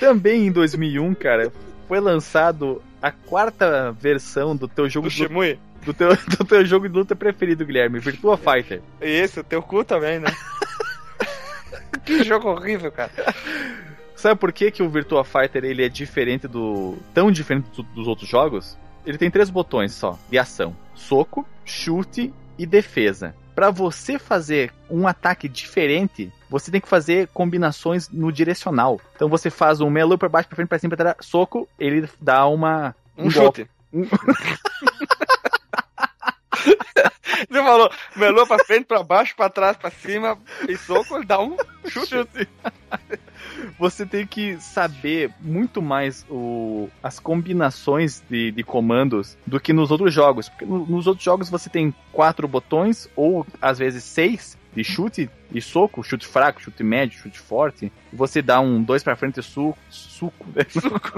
[0.00, 1.52] Também em 2001, cara,
[1.86, 5.60] foi lançado a quarta versão do teu jogo Do de luta, Shimui.
[5.84, 6.08] do teu,
[6.38, 8.80] do teu jogo de luta preferido, Guilherme, Virtua Fighter.
[9.02, 10.34] E esse, o teu cu também, né?
[12.06, 13.12] que jogo horrível, cara.
[14.18, 18.06] Sabe por que, que o Virtua Fighter ele é diferente do tão diferente do- dos
[18.08, 18.76] outros jogos?
[19.06, 23.34] Ele tem três botões só de ação: soco, chute e defesa.
[23.54, 29.00] Pra você fazer um ataque diferente, você tem que fazer combinações no direcional.
[29.16, 32.08] Então você faz um melee pra baixo, pra frente, pra cima, pra trás, soco, ele
[32.20, 33.66] dá uma Um, golpe.
[33.66, 33.70] chute.
[37.48, 40.36] Você falou, melou pra frente, pra baixo, pra trás, pra cima,
[40.68, 41.56] e soco, ele dá um
[41.88, 42.48] chute.
[43.78, 49.90] Você tem que saber muito mais o, as combinações de, de comandos do que nos
[49.90, 50.48] outros jogos.
[50.48, 55.28] Porque no- nos outros jogos você tem quatro botões, ou às vezes seis, de chute
[55.52, 57.90] e soco, chute fraco, chute médio, chute forte.
[58.12, 60.64] Você dá um dois pra frente, suco, suco, né?
[60.70, 61.12] suco.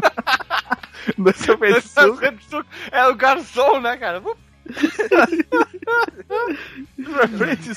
[1.19, 4.23] dois pra frente, suco, É o garçom, né, cara?
[7.05, 7.71] pra frente,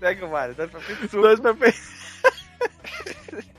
[0.00, 1.22] Pega o Mario, dois pra frente, suco.
[1.22, 1.78] dois pra frente,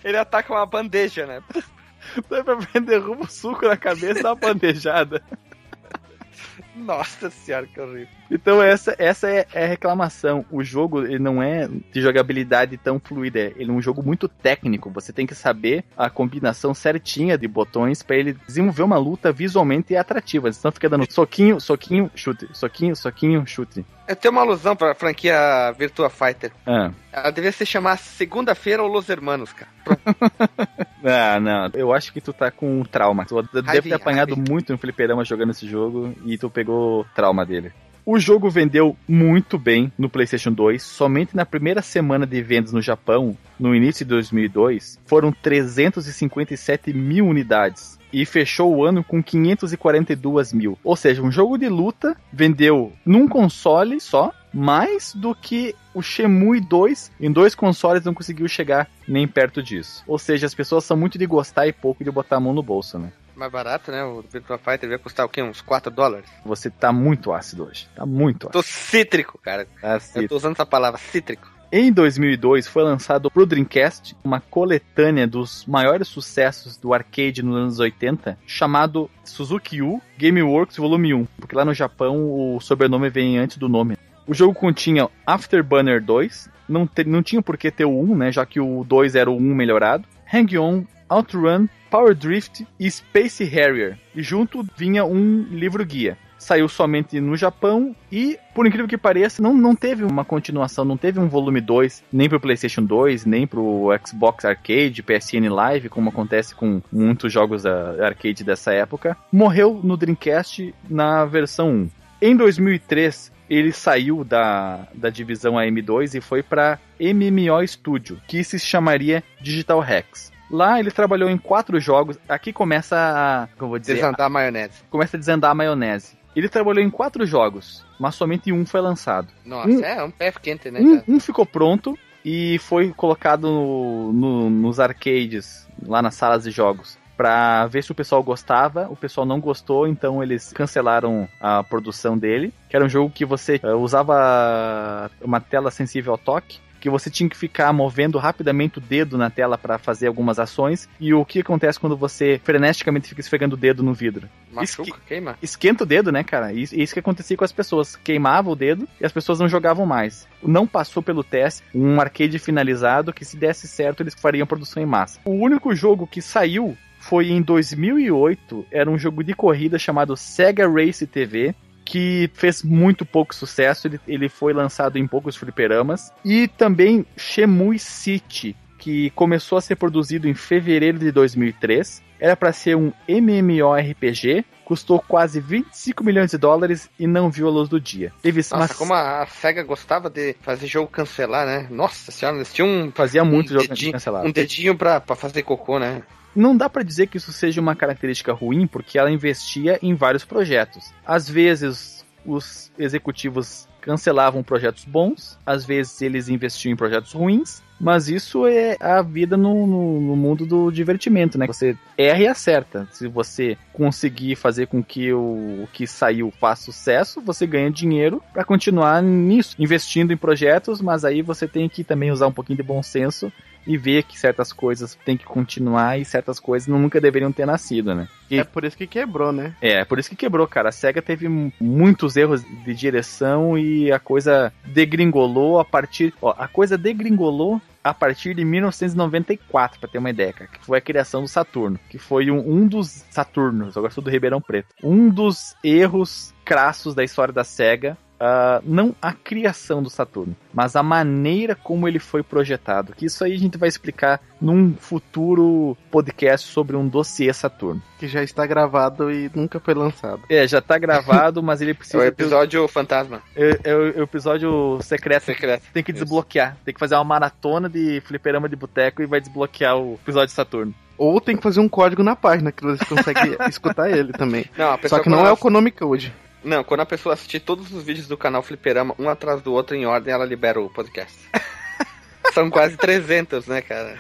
[0.04, 1.44] Ele ataca uma bandeja, né?
[2.28, 5.24] pra frente, derruba o suco na cabeça, dá uma bandejada.
[6.86, 8.08] Nossa senhora, que horrível.
[8.32, 10.46] Então essa, essa é, é a reclamação.
[10.52, 14.90] O jogo ele não é de jogabilidade tão fluida, ele é um jogo muito técnico.
[14.92, 19.96] Você tem que saber a combinação certinha de botões para ele desenvolver uma luta visualmente
[19.96, 20.52] atrativa.
[20.52, 23.86] Senão fica dando soquinho, soquinho, chute, soquinho, soquinho, chute.
[24.08, 26.52] Eu tenho uma alusão pra franquia Virtua Fighter.
[26.66, 26.92] Ah.
[27.14, 29.70] Ela devia se chamar Segunda-feira ou Los Hermanos, cara.
[31.06, 31.70] ah, não.
[31.74, 33.24] Eu acho que tu tá com trauma.
[33.26, 36.69] Tu deve ter apanhado muito no fliperama jogando esse jogo e tu pegou
[37.16, 37.72] trauma dele.
[38.12, 40.82] O jogo vendeu muito bem no PlayStation 2.
[40.82, 47.28] Somente na primeira semana de vendas no Japão, no início de 2002, foram 357 mil
[47.28, 48.00] unidades.
[48.12, 50.76] E fechou o ano com 542 mil.
[50.84, 56.60] Ou seja, um jogo de luta vendeu num console só mais do que o Shenmue
[56.60, 60.04] 2 em dois consoles não conseguiu chegar nem perto disso.
[60.08, 62.64] Ou seja, as pessoas são muito de gostar e pouco de botar a mão no
[62.64, 63.12] bolso, né?
[63.40, 64.04] Mais barato, né?
[64.04, 65.42] O Virtua Fighter ia custar o quê?
[65.42, 66.26] Uns 4 dólares?
[66.46, 67.88] Você tá muito ácido hoje.
[67.96, 68.52] Tá muito ácido.
[68.52, 69.66] Tô cítrico, cara.
[69.82, 70.24] Ácido.
[70.24, 71.50] Eu tô usando essa palavra, cítrico.
[71.72, 77.80] Em 2002 foi lançado pro Dreamcast uma coletânea dos maiores sucessos do arcade nos anos
[77.80, 82.18] 80, chamado Suzuki U Gameworks Volume 1, porque lá no Japão
[82.56, 83.96] o sobrenome vem antes do nome.
[84.26, 88.32] O jogo continha Afterburner 2, não, te- não tinha por que ter o 1, né,
[88.32, 93.98] já que o 2 era o 1 melhorado, Hang-On, Outrun, Power Drift e Space Harrier.
[94.16, 96.18] E junto vinha um livro guia.
[96.38, 100.96] saiu somente no Japão e, por incrível que pareça, não, não teve uma continuação, não
[100.96, 106.10] teve um volume 2, nem pro PlayStation 2, nem pro Xbox Arcade, PSN Live, como
[106.10, 109.18] acontece com muitos jogos da arcade dessa época.
[109.32, 111.90] Morreu no Dreamcast na versão 1.
[112.22, 118.60] Em 2003, ele saiu da, da divisão AM2 e foi para MMO Studio, que se
[118.60, 120.32] chamaria Digital Rex.
[120.50, 122.18] Lá ele trabalhou em quatro jogos.
[122.28, 123.48] Aqui começa a.
[123.58, 123.96] Como vou dizer?
[123.96, 124.74] Desandar a maionese.
[124.90, 126.18] Começa a desandar a maionese.
[126.36, 129.28] Ele trabalhou em quatro jogos, mas somente um foi lançado.
[129.46, 130.80] Nossa, Um- é um pé quente, né?
[130.80, 136.52] Um, um ficou pronto e foi colocado no- no- nos arcades, lá nas salas de
[136.52, 138.88] jogos, pra ver se o pessoal gostava.
[138.90, 142.54] O pessoal não gostou, então eles cancelaram a produção dele.
[142.70, 146.60] Que era um jogo que você eh, usava uma tela sensível ao toque.
[146.80, 150.90] Que você tinha que ficar movendo rapidamente o dedo na tela pra fazer algumas ações.
[151.00, 154.30] E o que acontece quando você freneticamente fica esfregando o dedo no vidro?
[154.52, 155.38] Machuca, queima.
[155.42, 156.52] esquenta o dedo, né, cara?
[156.54, 157.96] Isso, isso que acontecia com as pessoas.
[157.96, 160.28] Queimava o dedo e as pessoas não jogavam mais.
[160.42, 164.86] Não passou pelo teste um arcade finalizado que, se desse certo, eles fariam produção em
[164.86, 165.20] massa.
[165.26, 168.66] O único jogo que saiu foi em 2008.
[168.72, 171.56] Era um jogo de corrida chamado Sega Race TV.
[171.90, 176.14] Que fez muito pouco sucesso, ele, ele foi lançado em poucos fliperamas.
[176.24, 182.04] E também Shemui City, que começou a ser produzido em fevereiro de 2003.
[182.20, 187.50] Era para ser um MMORPG, custou quase 25 milhões de dólares e não viu a
[187.50, 188.14] luz do dia.
[188.22, 191.68] Teve Nossa, mas como a, SEGA gostava de fazer jogo cancelar, né?
[191.72, 194.28] Nossa senhora, eles tinham um, fazia muito um jogo dedinho, cancelado.
[194.28, 196.04] um dedinho pra, pra fazer cocô, né?
[196.40, 200.24] Não dá pra dizer que isso seja uma característica ruim, porque ela investia em vários
[200.24, 200.92] projetos.
[201.06, 208.10] Às vezes, os executivos cancelavam projetos bons, às vezes eles investiam em projetos ruins, mas
[208.10, 211.48] isso é a vida no, no- no mundo do divertimento, né?
[211.48, 212.88] Você erra e acerta.
[212.92, 218.22] Se você conseguir fazer com que o, o que saiu faça sucesso, você ganha dinheiro
[218.34, 222.58] pra continuar nisso, investindo em projetos, mas aí você tem que também usar um pouquinho
[222.58, 223.32] de bom senso
[223.70, 227.94] e ver que certas coisas têm que continuar e certas coisas nunca deveriam ter nascido,
[227.94, 228.08] né?
[228.32, 229.54] E- É por isso que quebrou, né?
[229.62, 230.70] É, por isso que quebrou, cara.
[230.70, 231.28] A SEGA teve
[231.62, 236.14] muitos erros de direção e a coisa degringolou a partir.
[236.20, 240.78] Ó, a coisa degringolou a partir de 1994, pra ter uma ideia, cara, que foi
[240.78, 244.68] a criação do Saturno, que foi um, um dos Saturnos, agora sou do Ribeirão Preto,
[244.84, 247.98] um dos erros crassos da história da SEGA.
[248.20, 252.94] Ah, não a criação do Saturno, mas a maneira como ele foi projetado.
[252.96, 257.82] Que isso aí a gente vai explicar num futuro podcast sobre um dossiê Saturno.
[258.00, 260.22] Que já está gravado e nunca foi lançado.
[260.30, 261.98] É, já tá gravado, mas ele É precisa.
[261.98, 263.22] o ter- episódio fantasma.
[263.36, 265.24] É, é o é o episódio secreto.
[265.26, 265.64] Secreto.
[265.74, 266.02] Tem que Isso.
[266.02, 266.58] desbloquear.
[266.64, 270.34] Tem que fazer uma maratona de fliperama de boteco e vai desbloquear o episódio de
[270.34, 270.74] Saturno.
[270.98, 274.46] Ou tem que fazer um código na página que você consegue escutar ele também.
[274.58, 276.14] Não, Só que não é o Konami Code.
[276.44, 279.76] Não, quando a pessoa assistir todos os vídeos do canal Fliperama, um atrás do outro
[279.76, 281.18] em ordem, ela libera o podcast.
[282.34, 283.98] São quase 300, né, cara?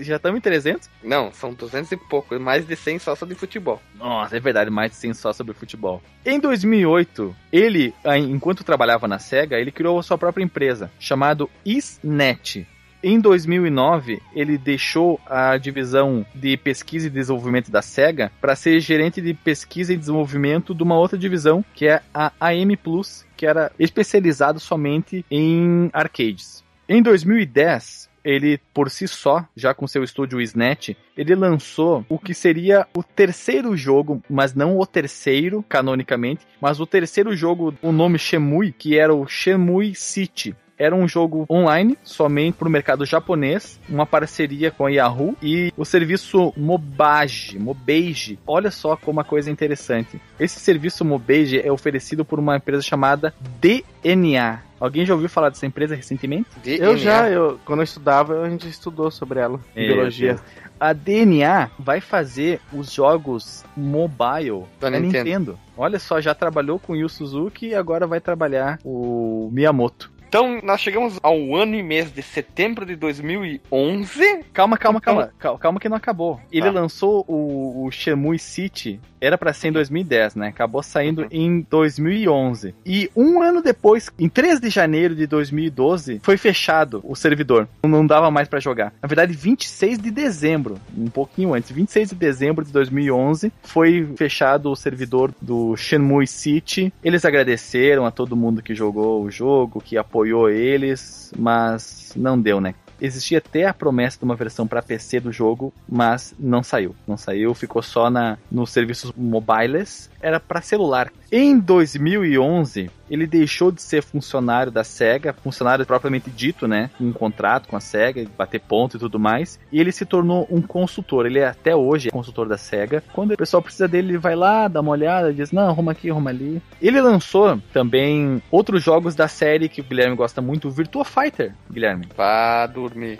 [0.00, 0.88] Já estamos em 300?
[1.02, 3.82] Não, são 200 e pouco, mais de 100 só sobre futebol.
[3.94, 6.02] Nossa, é verdade, mais de 100 só sobre futebol.
[6.24, 11.50] Em 2008, ele, ah, enquanto trabalhava na SEGA, ele criou a sua própria empresa, chamado
[11.66, 12.66] ISNET.
[13.02, 19.20] Em 2009, ele deixou a divisão de pesquisa e desenvolvimento da SEGA para ser gerente
[19.20, 23.70] de pesquisa e desenvolvimento de uma outra divisão, que é a AM Plus, que era
[23.78, 26.64] especializado somente em arcades.
[26.88, 32.34] Em 2010, ele por si só, já com seu estúdio SNET, ele lançou o que
[32.34, 38.18] seria o terceiro jogo, mas não o terceiro canonicamente, mas o terceiro jogo, o nome
[38.18, 40.56] Shemui, que era o Shemui City.
[40.78, 45.72] Era um jogo online, somente para o mercado japonês, uma parceria com a Yahoo e
[45.76, 48.38] o serviço Mobage, Mobage.
[48.46, 50.20] Olha só como a coisa é interessante.
[50.38, 54.60] Esse serviço Mobage é oferecido por uma empresa chamada DNA.
[54.78, 56.48] Alguém já ouviu falar dessa empresa recentemente?
[56.64, 59.58] Eu já, eu, quando eu estudava, a gente estudou sobre ela.
[59.74, 60.38] em É, biologia.
[60.78, 65.24] A DNA vai fazer os jogos mobile Da da Nintendo.
[65.24, 65.58] Nintendo.
[65.76, 70.12] Olha só, já trabalhou com o Yu Suzuki e agora vai trabalhar o Miyamoto.
[70.28, 74.44] Então, nós chegamos ao ano e mês de setembro de 2011.
[74.52, 76.38] Calma, calma, Então- calma, calma, calma que não acabou.
[76.52, 76.70] Ele Tá.
[76.70, 80.48] lançou o, o Shemui City, era pra ser em 2010, né?
[80.48, 81.28] Acabou saindo Uhum.
[81.30, 82.74] em 2011.
[82.84, 87.68] E um ano depois, em 3 de janeiro de 2012, foi fechado o servidor.
[87.82, 88.92] Não dava mais pra jogar.
[89.02, 94.70] Na verdade, 26 de dezembro, um pouquinho antes, 26 de dezembro de 2011, foi fechado
[94.70, 96.92] o servidor do Shenmue City.
[97.02, 102.60] Eles agradeceram a todo mundo que jogou o jogo, que apoiou eles, mas não deu,
[102.60, 102.74] né?
[103.00, 106.94] Existia até a promessa de uma versão para PC do jogo, mas não saiu.
[107.06, 110.10] Não saiu, ficou só na nos serviços mobiles.
[110.20, 111.12] Era para celular.
[111.30, 116.90] Em 2011, ele deixou de ser funcionário da SEGA, funcionário propriamente dito, né?
[117.00, 119.58] Um contrato com a SEGA, bater ponto e tudo mais.
[119.70, 121.26] E ele se tornou um consultor.
[121.26, 123.02] Ele é até hoje consultor da SEGA.
[123.12, 126.10] Quando o pessoal precisa dele, ele vai lá, dá uma olhada, diz: Não, arruma aqui,
[126.10, 126.62] arruma ali.
[126.80, 131.52] Ele lançou também outros jogos da série que o Guilherme gosta muito, o Virtua Fighter,
[131.70, 132.06] Guilherme.
[132.16, 133.18] Vá dormir.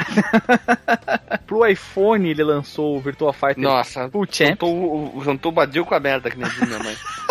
[1.46, 4.50] Pro iPhone, ele lançou o Virtua Fighter Nossa, Full Champ.
[4.50, 6.94] juntou, o- juntou o Badil com a merda, que nem minha mãe.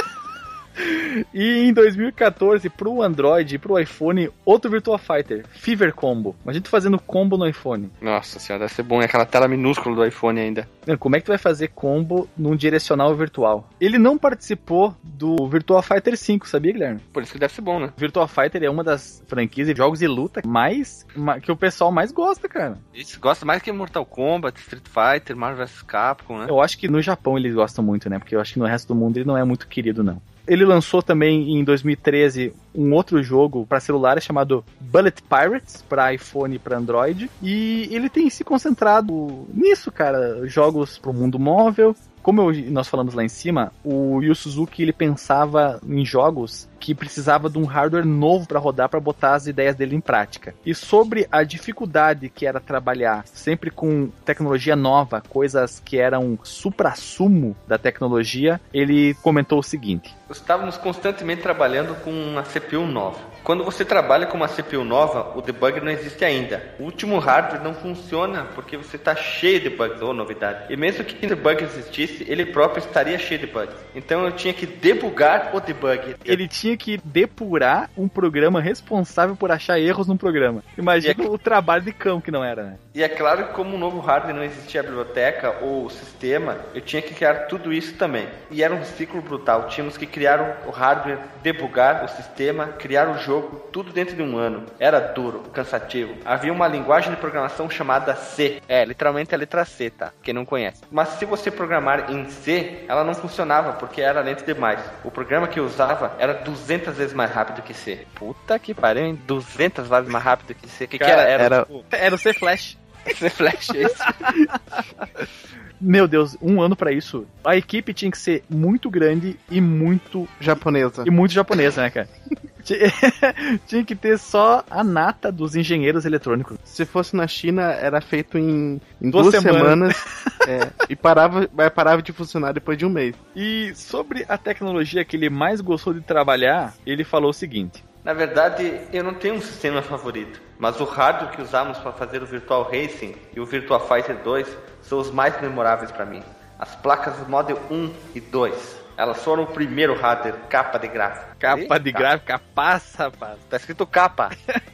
[1.34, 6.36] E em 2014, pro Android e pro iPhone, outro Virtua Fighter, Fever Combo.
[6.44, 7.90] Imagina tu fazendo combo no iPhone.
[8.02, 9.02] Nossa senhora, deve ser bom.
[9.02, 10.68] É aquela tela minúscula do iPhone ainda.
[11.00, 13.68] Como é que tu vai fazer combo num direcional virtual?
[13.82, 17.00] Ele não participou do Virtua Fighter 5, sabia, Guilherme?
[17.12, 17.92] Por isso que deve ser bom, né?
[17.98, 21.92] Virtua Fighter é uma das franquias de jogos de luta mais ma- que o pessoal
[21.92, 22.78] mais gosta, cara.
[22.94, 26.46] Isso, gosta mais que Mortal Kombat, Street Fighter, Marvel vs Capcom, né?
[26.50, 28.20] Eu acho que no Japão eles gostam muito, né?
[28.20, 30.22] Porque eu acho que no resto do mundo ele não é muito querido, não.
[30.48, 36.56] Ele lançou também em 2013 um outro jogo para celular chamado Bullet Pirates para iPhone
[36.56, 41.96] e para Android e ele tem se concentrado nisso, cara, jogos para o mundo móvel.
[42.24, 46.96] Como eu- nós falamos lá em cima, o Yu Suzuki ele pensava em jogos que
[46.96, 50.54] precisava de um hardware novo para rodar para botar as ideias dele em prática.
[50.66, 57.56] E sobre a dificuldade que era trabalhar sempre com tecnologia nova, coisas que eram supra-sumo
[57.68, 63.20] da tecnologia, ele comentou o seguinte: Estávamos constantemente trabalhando com uma CPU nova.
[63.44, 66.62] Quando você trabalha com uma CPU nova, o debug não existe ainda.
[66.78, 70.66] O último hardware não funciona porque você está cheio de bugs ou novidade.
[70.70, 73.76] E mesmo que o debug existisse, ele próprio estaria cheio de bugs.
[73.96, 76.18] Então eu tinha que debugar o debug.
[76.26, 80.64] ele tinha que depurar um programa responsável por achar erros num programa.
[80.78, 82.78] Imagina é- o trabalho de cão que não era, né?
[82.94, 86.58] E é claro que como um novo hardware não existia a biblioteca ou o sistema,
[86.74, 88.28] eu tinha que criar tudo isso também.
[88.50, 89.68] E era um ciclo brutal.
[89.68, 94.36] Tínhamos que criar o hardware, debugar o sistema, criar o jogo, tudo dentro de um
[94.38, 94.64] ano.
[94.80, 96.16] Era duro, cansativo.
[96.26, 98.62] Havia uma linguagem de programação chamada C.
[98.68, 100.12] É, literalmente a letra C, tá?
[100.24, 100.82] Quem não conhece.
[100.92, 104.80] Mas se você programar em C, ela não funcionava porque era lento demais.
[105.04, 108.06] O programa que eu usava era 200 vezes mais rápido que C.
[108.16, 109.20] Puta que pariu, hein?
[109.28, 110.86] 200 vezes mais rápido que C.
[110.86, 111.44] O que, que Cara, era?
[111.44, 112.78] era- tipo, Era o C Flash.
[113.16, 113.96] C Flash, é isso?
[115.80, 117.26] Meu Deus, um ano pra isso.
[117.46, 121.04] A equipe tinha que ser muito grande e muito Japonesa.
[121.06, 122.10] e muito japonesa, né, cara?
[122.68, 122.80] Ti-
[123.66, 126.58] tinha que ter só a nata dos engenheiros eletrônicos.
[126.66, 129.96] Se fosse na China, era feito em, em Duas duas, semanas.
[129.96, 130.06] semanas.
[130.48, 133.16] é, e parava, parava de funcionar depois de um mês.
[133.34, 138.14] E sobre a tecnologia que ele mais gostou de trabalhar, ele falou o seguinte: Na
[138.14, 142.26] verdade, eu não tenho um sistema favorito, mas o hardware que usamos para fazer o
[142.26, 144.46] Virtual Racing e o Virtua Fighter 2
[144.82, 146.22] são os mais memoráveis para mim.
[146.60, 151.36] As placas Model 1 e 2, elas foram o primeiro hardware capa de gráfico.
[151.40, 153.38] capa de gráfica, passa, rapaz.
[153.48, 154.32] Tá escrito capa.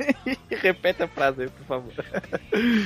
[0.49, 1.91] Repete a frase aí, por favor.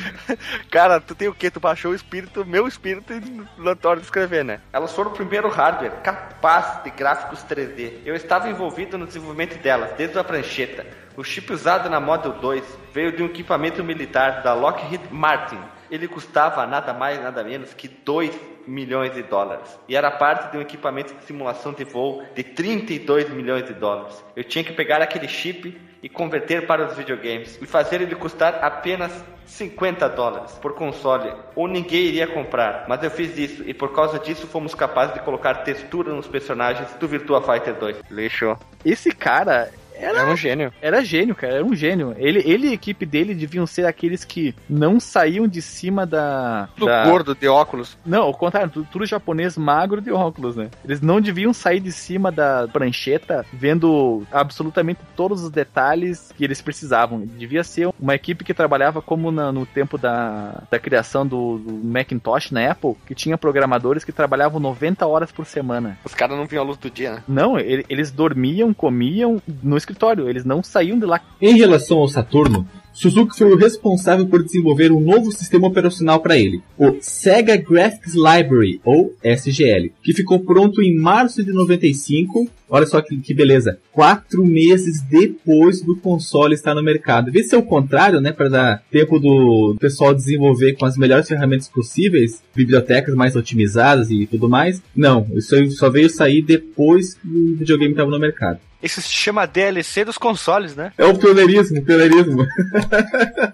[0.71, 1.51] Cara, tu tem o que?
[1.51, 3.13] Tu baixou o espírito, meu espírito,
[3.55, 4.61] na hora de escrever, né?
[4.73, 8.01] Elas foram o primeiro hardware capaz de gráficos 3D.
[8.03, 10.87] Eu estava envolvido no desenvolvimento delas, desde a prancheta.
[11.15, 12.63] O chip usado na Model 2
[12.93, 15.59] veio de um equipamento militar da Lockheed Martin.
[15.91, 19.79] Ele custava nada mais, nada menos que 2 milhões de dólares.
[19.87, 24.23] E era parte de um equipamento de simulação de voo de 32 milhões de dólares.
[24.35, 28.59] Eu tinha que pegar aquele chip e converter para os videogames e fazer ele custar
[28.61, 29.11] apenas
[29.45, 32.85] 50 dólares por console, ou ninguém iria comprar.
[32.87, 36.93] Mas eu fiz isso e por causa disso fomos capazes de colocar textura nos personagens
[36.95, 38.01] do Virtua Fighter 2.
[38.11, 38.57] Lixo.
[38.85, 40.71] Esse cara É um gênio.
[40.81, 42.13] era gênio, cara, era um gênio.
[42.17, 46.69] Ele, ele e a equipe dele deviam ser aqueles que não saíam de cima da.
[46.77, 47.05] Do da...
[47.05, 47.97] gordo de óculos.
[48.05, 50.69] Não, ao contrário, tudo, tudo japonês magro de óculos, né?
[50.83, 56.61] Eles não deviam sair de cima da prancheta vendo absolutamente todos os detalhes que eles
[56.61, 57.21] precisavam.
[57.25, 61.73] Devia ser uma equipe que trabalhava como na- no tempo da, da criação do, do
[61.73, 65.97] Macintosh na Apple, que tinha programadores que trabalhavam 90 horas por semana.
[66.03, 67.23] Os caras não viam a luz do dia, né?
[67.27, 71.21] Não, ele- eles dormiam, comiam no escritório, eles não saíam de lá.
[71.41, 76.35] Em relação ao Saturno, Suzuki foi o responsável por desenvolver um novo sistema operacional para
[76.35, 82.49] ele, o Sega Graphics Library, ou SGL, que ficou pronto em março de 95.
[82.69, 87.25] Olha só que, que beleza, quatro meses depois do console estar no mercado.
[87.25, 91.69] Devia ser o contrário, né, para dar tempo do pessoal desenvolver com as melhores ferramentas
[91.69, 94.81] possíveis, bibliotecas mais otimizadas e tudo mais.
[94.95, 98.59] Não, isso só veio sair depois que o videogame estava no mercado.
[98.81, 100.91] Isso se chama DLC dos consoles, né?
[100.97, 102.45] É o pioneirismo, pioneirismo.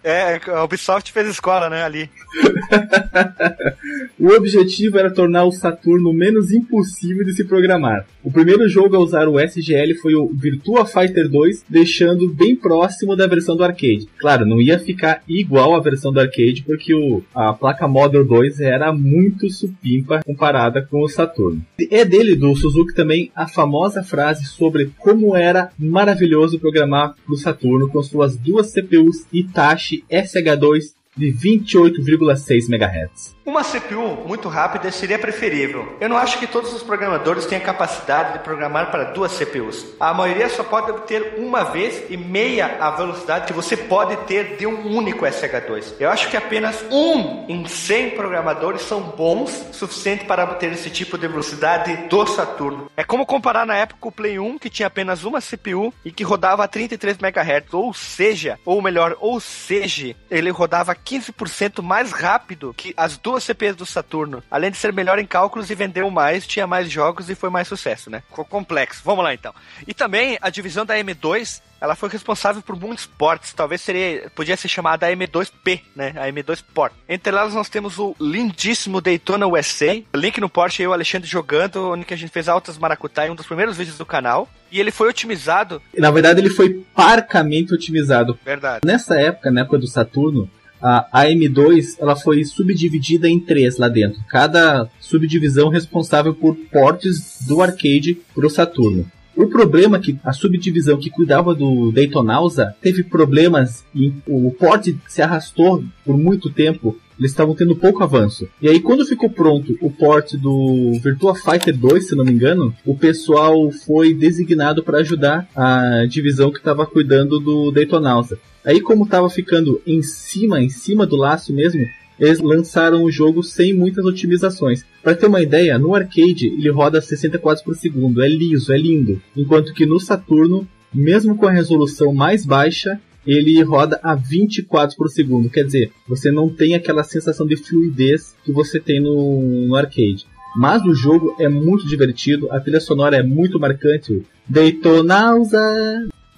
[0.03, 2.09] É, a Ubisoft fez escola, né, ali.
[4.19, 8.05] O objetivo era tornar o Saturno menos impossível de se programar.
[8.23, 13.15] O primeiro jogo a usar o SGL foi o Virtua Fighter 2, deixando bem próximo
[13.15, 14.07] da versão do arcade.
[14.17, 18.61] Claro, não ia ficar igual à versão do arcade, porque o, a placa Model 2
[18.61, 21.61] era muito supimpa comparada com o Saturno.
[21.91, 27.89] É dele, do Suzuki, também a famosa frase sobre como era maravilhoso programar no Saturno
[27.89, 33.35] com suas duas CPUs Hitachi SH2 de 28,6 MHz.
[33.45, 35.97] Uma CPU muito rápida seria preferível.
[35.99, 39.85] Eu não acho que todos os programadores tenham capacidade de programar para duas CPUs.
[39.99, 44.55] A maioria só pode obter uma vez e meia a velocidade que você pode ter
[44.55, 45.95] de um único SH2.
[45.99, 51.17] Eu acho que apenas um em 100 programadores são bons suficiente para obter esse tipo
[51.17, 52.89] de velocidade do Saturno.
[52.95, 56.23] É como comparar na época o Play 1, que tinha apenas uma CPU e que
[56.23, 62.73] rodava a 33 MHz, ou seja, ou melhor, ou seja, ele rodava 15% mais rápido
[62.75, 64.43] que as duas CPUs do Saturno.
[64.49, 67.67] Além de ser melhor em cálculos e vendeu mais, tinha mais jogos e foi mais
[67.67, 68.23] sucesso, né?
[68.29, 69.01] Ficou complexo.
[69.03, 69.53] Vamos lá então.
[69.87, 73.51] E também a divisão da M2 ela foi responsável por muitos ports.
[73.51, 76.13] Talvez seria, podia ser chamada M2P, né?
[76.15, 76.93] A M2 Port.
[77.09, 80.01] Entre elas nós temos o lindíssimo Daytona USA.
[80.15, 83.29] Link no Porsche eu e o Alexandre jogando, onde que a gente fez altas maracutaia,
[83.29, 84.47] um dos primeiros vídeos do canal.
[84.71, 85.81] E ele foi otimizado.
[85.97, 88.39] Na verdade, ele foi parcamente otimizado.
[88.45, 88.79] Verdade.
[88.85, 90.49] Nessa época, na época do Saturno,
[90.83, 94.19] a a M2 ela foi subdividida em três lá dentro.
[94.27, 99.05] Cada subdivisão responsável por portes do arcade para o Saturno.
[99.35, 104.95] O problema é que a subdivisão que cuidava do Daytonausa teve problemas e o porte
[105.07, 106.95] se arrastou por muito tempo.
[107.17, 108.47] Eles estavam tendo pouco avanço.
[108.61, 112.73] E aí, quando ficou pronto o porte do Virtua Fighter 2, se não me engano,
[112.85, 118.39] o pessoal foi designado para ajudar a divisão que estava cuidando do Daytonausa.
[118.65, 121.85] Aí, como estava ficando em cima, em cima do laço mesmo,
[122.19, 124.85] eles lançaram o jogo sem muitas otimizações.
[125.01, 128.77] Para ter uma ideia, no arcade ele roda 60 quadros por segundo, é liso, é
[128.77, 129.21] lindo.
[129.35, 134.95] Enquanto que no Saturno, mesmo com a resolução mais baixa, ele roda a 20 quadros
[134.95, 135.49] por segundo.
[135.49, 140.25] Quer dizer, você não tem aquela sensação de fluidez que você tem no, no arcade.
[140.55, 144.23] Mas o jogo é muito divertido, a trilha sonora é muito marcante.
[144.47, 145.59] Daytonausa!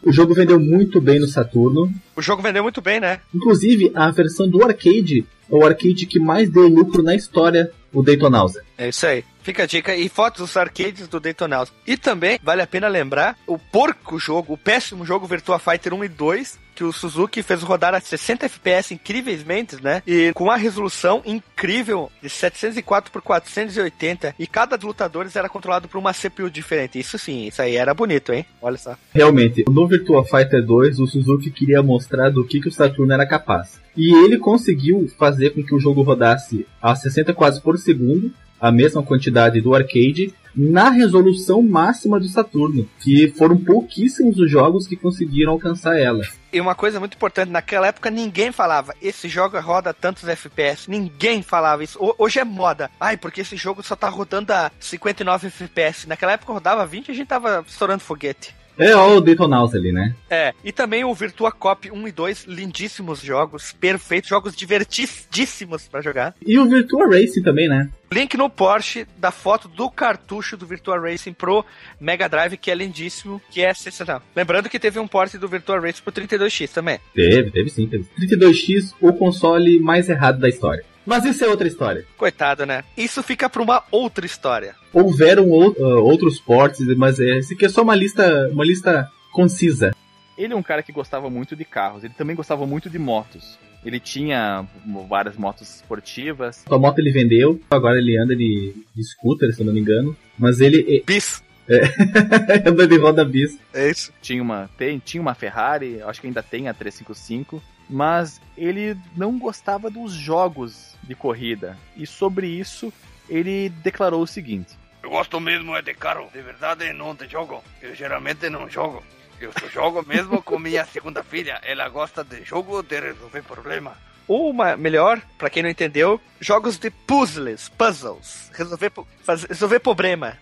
[0.01, 1.91] O jogo vendeu muito bem no Saturno.
[2.15, 3.19] O jogo vendeu muito bem, né?
[3.33, 8.03] Inclusive, a versão do arcade é o arcade que mais deu lucro na história, o
[8.03, 8.63] Daytonausa.
[8.77, 9.23] É isso aí.
[9.41, 11.71] Fica a dica e fotos dos arcades do Daytonausa.
[11.85, 16.03] E também vale a pena lembrar o porco jogo, o péssimo jogo Virtua Fighter 1
[16.03, 20.01] e 2, que o Suzuki fez rodar a 60 FPS incrivelmente, né?
[20.05, 25.87] E com uma resolução incrível de 704 por 480 e cada dos lutadores era controlado
[25.87, 26.99] por uma CPU diferente.
[26.99, 28.45] Isso sim, isso aí era bonito, hein?
[28.61, 28.97] Olha só.
[29.13, 33.25] Realmente, no Virtua Fighter 2, o Suzuki queria mostrar do que, que o Saturno era
[33.27, 33.79] capaz.
[33.95, 38.33] E ele conseguiu fazer com que o jogo rodasse a 60 quadros por segundo,
[38.67, 44.87] a mesma quantidade do arcade, na resolução máxima do Saturno, que foram pouquíssimos os jogos
[44.87, 46.23] que conseguiram alcançar ela.
[46.53, 50.89] E uma coisa muito importante, naquela época ninguém falava, esse jogo roda tantos FPS.
[50.89, 51.99] Ninguém falava isso.
[52.01, 52.89] Ho- Hoje é moda.
[52.97, 56.07] Ai, porque esse jogo só tá rodando a 59 FPS.
[56.07, 58.55] Naquela época rodava 20 e a gente tava estourando foguete.
[58.77, 60.13] É o Daytonausa ali, né?
[60.29, 66.01] É, e também o Virtua Cop 1 e 2, lindíssimos jogos, perfeitos, jogos divertidíssimos pra
[66.01, 66.35] jogar.
[66.45, 67.89] E o Virtua Racing também, né?
[68.11, 71.65] Link no Porsche da foto do cartucho do Virtua Racing pro
[71.99, 74.21] Mega Drive, que é lindíssimo, que é sensacional.
[74.35, 76.99] Lembrando que teve um port do Virtua Racing pro 32X também.
[77.13, 78.05] Teve, teve sim, teve.
[78.19, 80.85] 32X, o console mais errado da história.
[81.05, 82.05] Mas isso é outra história.
[82.17, 82.83] Coitado, né?
[82.97, 84.75] Isso fica pra uma outra história.
[84.91, 89.09] Houveram ou- ah, outros portes, mas é, esse aqui é só uma lista, uma lista
[89.31, 89.95] concisa.
[90.37, 93.57] Ele é um cara que gostava muito de carros, ele também gostava muito de motos.
[93.85, 94.65] Ele tinha
[95.07, 96.65] várias motos esportivas.
[96.69, 100.17] A moto ele vendeu, agora ele anda de, de scooter, se eu não me engano.
[100.39, 101.43] Mas ele Bis.
[101.69, 101.81] é,
[102.67, 103.59] anda de roda bis.
[103.71, 104.11] É isso.
[104.21, 107.61] Tinha uma, tem, tinha uma Ferrari, acho que ainda tem a 355.
[107.89, 111.77] Mas ele não gostava dos jogos de corrida.
[111.95, 112.91] E sobre isso,
[113.29, 114.73] ele declarou o seguinte:
[115.03, 117.63] Eu gosto mesmo é de carro, de verdade não de jogo.
[117.81, 119.03] Eu geralmente não jogo.
[119.39, 121.59] Eu só jogo mesmo com minha segunda filha.
[121.63, 123.95] Ela gosta de jogo de resolver problema.
[124.27, 128.49] Ou uma, melhor, pra quem não entendeu, jogos de puzzles, puzzles.
[128.55, 128.91] Resolver,
[129.23, 130.35] fazer, resolver problema.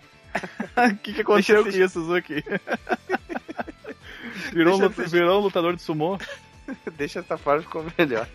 [0.77, 2.41] O que, que aconteceu com Deixa- isso, Suzuki?
[4.53, 6.17] virou, um virou um lutador de sumô?
[6.97, 8.27] Deixa essa parte ficou melhor.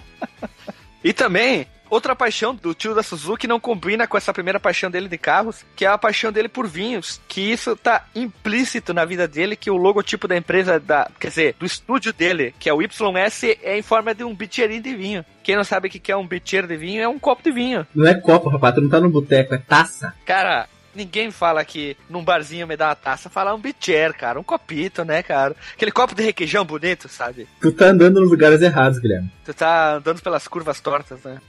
[1.02, 5.08] e também, Outra paixão do tio da Suzuki não combina com essa primeira paixão dele
[5.08, 9.28] de carros, que é a paixão dele por vinhos, que isso tá implícito na vida
[9.28, 12.82] dele, que o logotipo da empresa, da, quer dizer, do estúdio dele, que é o
[12.82, 15.24] YS, é em forma de um bicheirinho de vinho.
[15.42, 17.86] Quem não sabe o que é um bicheiro de vinho, é um copo de vinho.
[17.94, 20.14] Não é copo, rapaz, tu não tá no boteco, é taça.
[20.24, 24.42] Cara, ninguém fala que num barzinho me dá uma taça, fala um bicher, cara, um
[24.42, 25.56] copito, né, cara?
[25.72, 27.48] Aquele copo de requeijão bonito, sabe?
[27.60, 29.30] Tu tá andando nos lugares errados, Guilherme.
[29.44, 31.40] Tu tá andando pelas curvas tortas, né?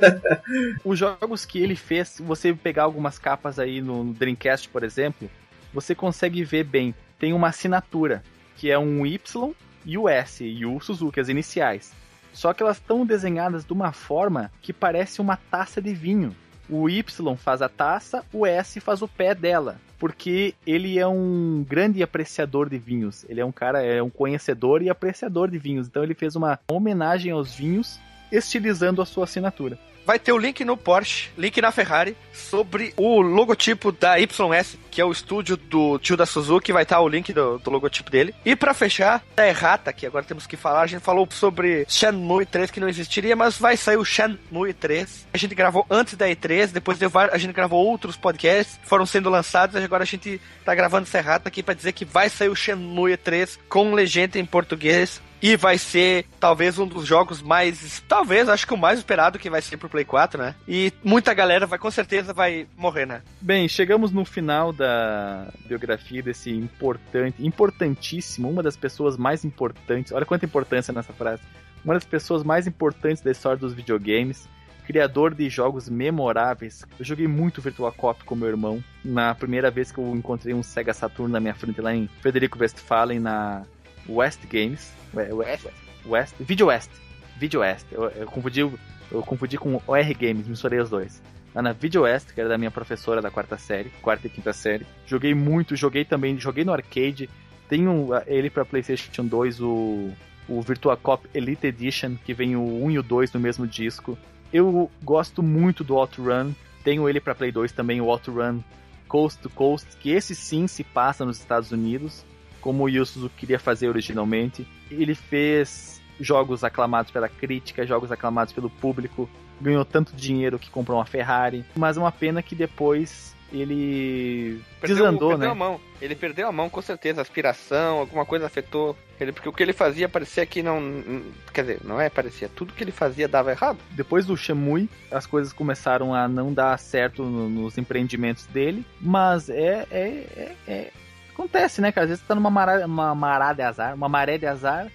[0.84, 5.30] Os jogos que ele fez, se você pegar algumas capas aí no Dreamcast, por exemplo,
[5.72, 6.94] você consegue ver bem.
[7.18, 8.22] Tem uma assinatura,
[8.56, 9.52] que é um Y
[9.84, 11.92] e o S, e o Suzuki, as iniciais.
[12.32, 16.34] Só que elas estão desenhadas de uma forma que parece uma taça de vinho.
[16.68, 19.76] O Y faz a taça, o S faz o pé dela.
[19.98, 23.24] Porque ele é um grande apreciador de vinhos.
[23.28, 25.86] Ele é um cara, é um conhecedor e apreciador de vinhos.
[25.86, 27.98] Então ele fez uma homenagem aos vinhos,
[28.30, 29.78] estilizando a sua assinatura.
[30.06, 35.00] Vai ter o link no Porsche, link na Ferrari, sobre o logotipo da YS, que
[35.00, 38.34] é o estúdio do tio da Suzuki, vai estar o link do, do logotipo dele.
[38.44, 42.44] E para fechar, a errata, que agora temos que falar, a gente falou sobre Shenmue
[42.44, 45.26] 3 que não existiria, mas vai sair o Shenmue 3.
[45.32, 49.30] A gente gravou antes da E3, depois var- a gente gravou outros podcasts, foram sendo
[49.30, 52.54] lançados, agora a gente tá gravando essa errata aqui para dizer que vai sair o
[52.54, 55.22] Shenmue 3 com legenda em português.
[55.44, 58.02] E vai ser talvez um dos jogos mais.
[58.08, 60.54] Talvez, acho que o mais esperado que vai ser pro Play 4, né?
[60.66, 63.20] E muita galera vai, com certeza, vai morrer, né?
[63.42, 70.12] Bem, chegamos no final da biografia desse importante, importantíssimo, uma das pessoas mais importantes.
[70.12, 71.42] Olha quanta importância nessa frase.
[71.84, 74.48] Uma das pessoas mais importantes da história dos videogames,
[74.86, 76.86] criador de jogos memoráveis.
[76.98, 78.82] Eu joguei muito Virtua Cop com meu irmão.
[79.04, 82.58] Na primeira vez que eu encontrei um Sega Saturn na minha frente lá em Frederico
[82.58, 83.66] Westphalen na
[84.08, 84.92] West Games.
[85.14, 85.66] West,
[86.06, 86.90] West, Video West.
[87.38, 87.86] Video West.
[87.90, 91.22] Eu, eu confundi, eu confundi com OR Games, misturei os dois
[91.54, 94.52] lá na Video West, que era da minha professora da quarta série, quarta e quinta
[94.52, 94.84] série.
[95.06, 97.30] Joguei muito, joguei também, joguei no arcade.
[97.68, 100.10] Tenho ele para PlayStation 2, o,
[100.48, 104.18] o Virtua Cop Elite Edition, que vem o 1 e o 2 no mesmo disco.
[104.52, 106.52] Eu gosto muito do OutRun,
[106.82, 108.60] tenho ele para Play 2 também, o OutRun
[109.08, 112.24] Coast to Coast, que esse sim se passa nos Estados Unidos,
[112.64, 114.66] como o Yu Suzuki queria fazer originalmente.
[114.90, 119.28] Ele fez jogos aclamados pela crítica, jogos aclamados pelo público,
[119.60, 125.28] ganhou tanto dinheiro que comprou uma Ferrari, mas é uma pena que depois ele desandou,
[125.28, 125.52] perdeu né?
[125.52, 125.78] a mão.
[126.00, 127.20] Ele perdeu a mão, com certeza.
[127.20, 131.22] Aspiração, alguma coisa afetou ele, porque o que ele fazia parecia que não.
[131.52, 132.48] Quer dizer, não é parecia.
[132.48, 133.78] Tudo que ele fazia dava errado.
[133.90, 139.50] Depois do Shenmue, as coisas começaram a não dar certo no- nos empreendimentos dele, mas
[139.50, 139.98] é, é,
[140.36, 140.90] é- é-
[141.34, 142.04] acontece, né, cara?
[142.04, 144.86] Às vezes você tá numa maré, uma mará de azar, uma maré de azar.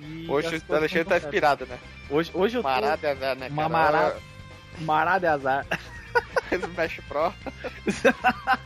[0.00, 1.78] e Hoje o Alexandre tá inspirado, né?
[2.10, 3.48] Hoje, hoje eu tô Marada, azar, né?
[3.50, 4.14] uma mará,
[4.80, 5.66] mará de azar.
[6.52, 7.32] Smash Pro.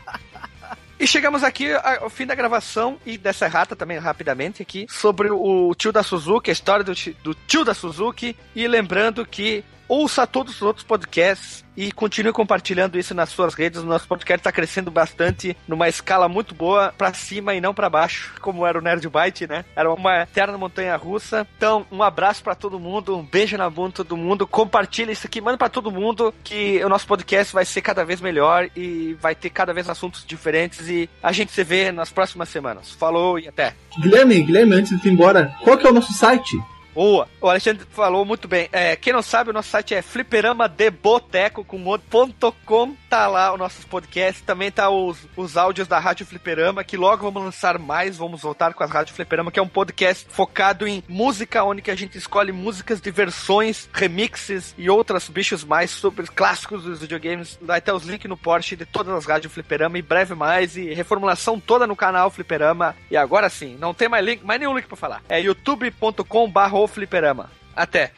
[1.01, 5.73] E chegamos aqui ao fim da gravação e dessa errata também rapidamente aqui sobre o
[5.77, 8.37] tio da Suzuki, a história do, ti- do tio da Suzuki.
[8.53, 13.81] E lembrando que ouça todos os outros podcasts e continue compartilhando isso nas suas redes.
[13.81, 17.89] O nosso podcast está crescendo bastante, numa escala muito boa, pra cima e não pra
[17.89, 19.65] baixo, como era o Nerd Byte, né?
[19.77, 21.47] Era uma eterna montanha russa.
[21.57, 24.45] Então, um abraço pra todo mundo, um beijo na bunda todo mundo.
[24.45, 28.21] Compartilha isso aqui, manda pra todo mundo que o nosso podcast vai ser cada vez
[28.21, 32.49] melhor e vai ter cada vez assuntos diferentes e a gente se vê nas próximas
[32.49, 32.91] semanas.
[32.91, 33.75] Falou e até.
[34.01, 36.57] Guilherme, Guilherme, antes de ir embora, qual que é o nosso site?
[36.99, 37.29] Boa!
[37.41, 38.69] O Alexandre falou muito bem.
[38.73, 42.97] É, quem não sabe, o nosso site é fliperamadeboteco com mod.com.
[43.09, 44.45] Tá lá os nossos podcasts.
[44.45, 48.19] Também tá os, os áudios da Rádio Fliperama, que logo vamos lançar mais.
[48.19, 51.95] Vamos voltar com a Rádio Fliperama, que é um podcast focado em música, onde a
[51.95, 57.59] gente escolhe músicas de versões, remixes e outros bichos mais super clássicos dos videogames.
[57.63, 60.77] Vai ter os links no Porsche de todas as rádios Fliperama e breve mais.
[60.77, 62.95] E reformulação toda no canal Fliperama.
[63.11, 65.23] E agora sim, não tem mais link, mais nenhum link pra falar.
[65.29, 67.51] É youtube.com/fliperama.
[67.75, 68.13] Até!